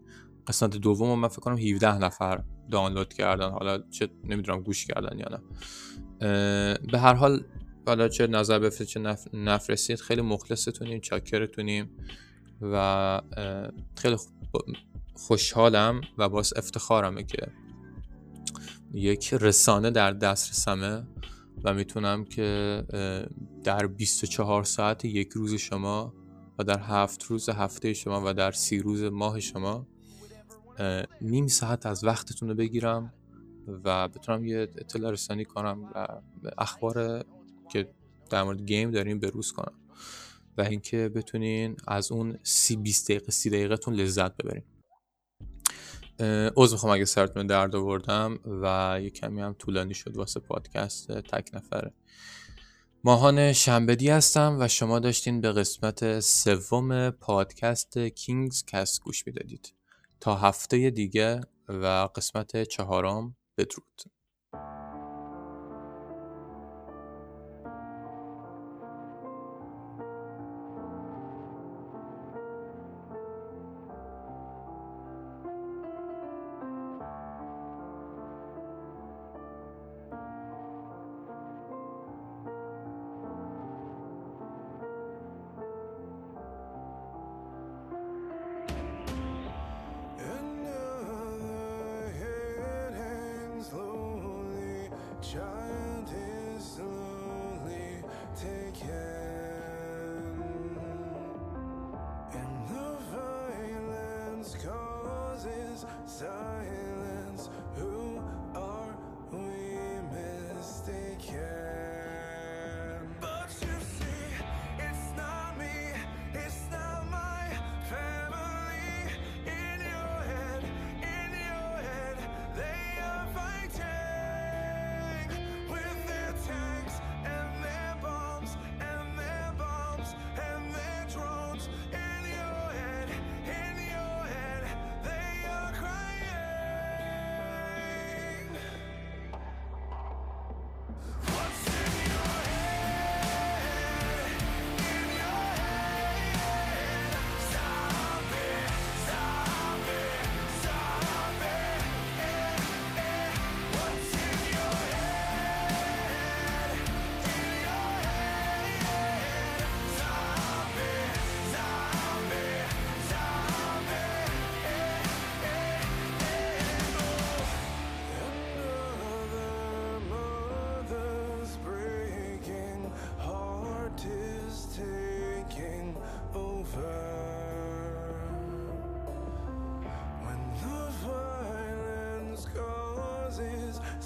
قسمت 0.47 0.77
دوم 0.77 1.19
من 1.19 1.27
فکر 1.27 1.39
کنم 1.39 1.57
17 1.57 1.97
نفر 1.97 2.43
دانلود 2.71 3.13
کردن. 3.13 3.49
حالا 3.49 3.83
چه 3.91 4.09
نمی‌دونم 4.23 4.61
گوش 4.61 4.85
کردن 4.85 5.19
یا 5.19 5.25
نه. 5.31 5.39
به 6.91 6.99
هر 6.99 7.13
حال 7.13 7.43
حالا 7.87 8.07
چه 8.07 8.27
نظر 8.27 8.59
بفرستید 8.59 8.87
چه 8.87 9.15
نفرستید 9.33 9.99
خیلی 9.99 10.21
مخلصتونیم 10.21 10.99
چاکرتونیم 10.99 11.89
و 12.61 13.21
خیلی 13.97 14.17
خوشحالم 15.13 16.01
و 16.17 16.29
باز 16.29 16.53
افتخارمه 16.55 17.23
که 17.23 17.47
یک 18.93 19.33
رسانه 19.33 19.91
در 19.91 20.11
دسترسمه 20.11 21.03
و 21.63 21.73
می‌تونم 21.73 22.25
که 22.25 22.83
در 23.63 23.87
24 23.87 24.63
ساعت 24.63 25.05
یک 25.05 25.29
روز 25.29 25.53
شما 25.53 26.13
و 26.59 26.63
در 26.63 26.79
هفت 26.79 27.23
روز 27.23 27.49
هفته 27.49 27.93
شما 27.93 28.21
و 28.25 28.33
در 28.33 28.51
سی 28.51 28.79
روز 28.79 29.03
ماه 29.03 29.39
شما 29.39 29.87
نیم 31.21 31.47
ساعت 31.47 31.85
از 31.85 32.03
وقتتون 32.03 32.49
رو 32.49 32.55
بگیرم 32.55 33.13
و 33.83 34.07
بتونم 34.07 34.45
یه 34.45 34.57
اطلاع 34.57 35.11
رسانی 35.11 35.45
کنم 35.45 35.83
و 35.93 36.07
اخبار 36.57 37.25
که 37.71 37.89
در 38.29 38.43
مورد 38.43 38.61
game 38.61 38.91
داریم 38.91 39.19
بروز 39.19 39.51
کنم 39.51 39.73
و 40.57 40.61
اینکه 40.61 41.09
بتونین 41.09 41.77
از 41.87 42.11
اون 42.11 42.39
سی 42.43 42.75
20 42.75 43.11
دقیقه 43.11 43.31
سی 43.31 43.49
دقیقه 43.49 43.91
لذت 43.91 44.37
ببرین. 44.37 44.63
عذر 46.55 46.73
می‌خوام 46.73 46.93
اگه 46.93 47.05
سرتون 47.05 47.47
درد 47.47 47.75
آوردم 47.75 48.39
و 48.45 48.97
یه 49.03 49.09
کمی 49.09 49.41
هم 49.41 49.53
طولانی 49.53 49.93
شد 49.93 50.17
واسه 50.17 50.39
پادکست 50.39 51.11
تک 51.11 51.49
نفره. 51.53 51.93
ماهان 53.05 53.53
شنبدی 53.53 54.09
هستم 54.09 54.57
و 54.59 54.67
شما 54.67 54.99
داشتین 54.99 55.41
به 55.41 55.51
قسمت 55.51 56.19
سوم 56.19 57.09
پادکست 57.09 57.99
Kings 57.99 58.65
Cast 58.65 59.01
گوش 59.01 59.27
می‌دادید. 59.27 59.73
تا 60.19 60.35
هفته 60.35 60.89
دیگه 60.89 61.41
و 61.67 61.85
قسمت 62.15 62.63
چهارم 62.63 63.35
بدرود. 63.57 64.01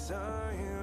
time 0.08 0.77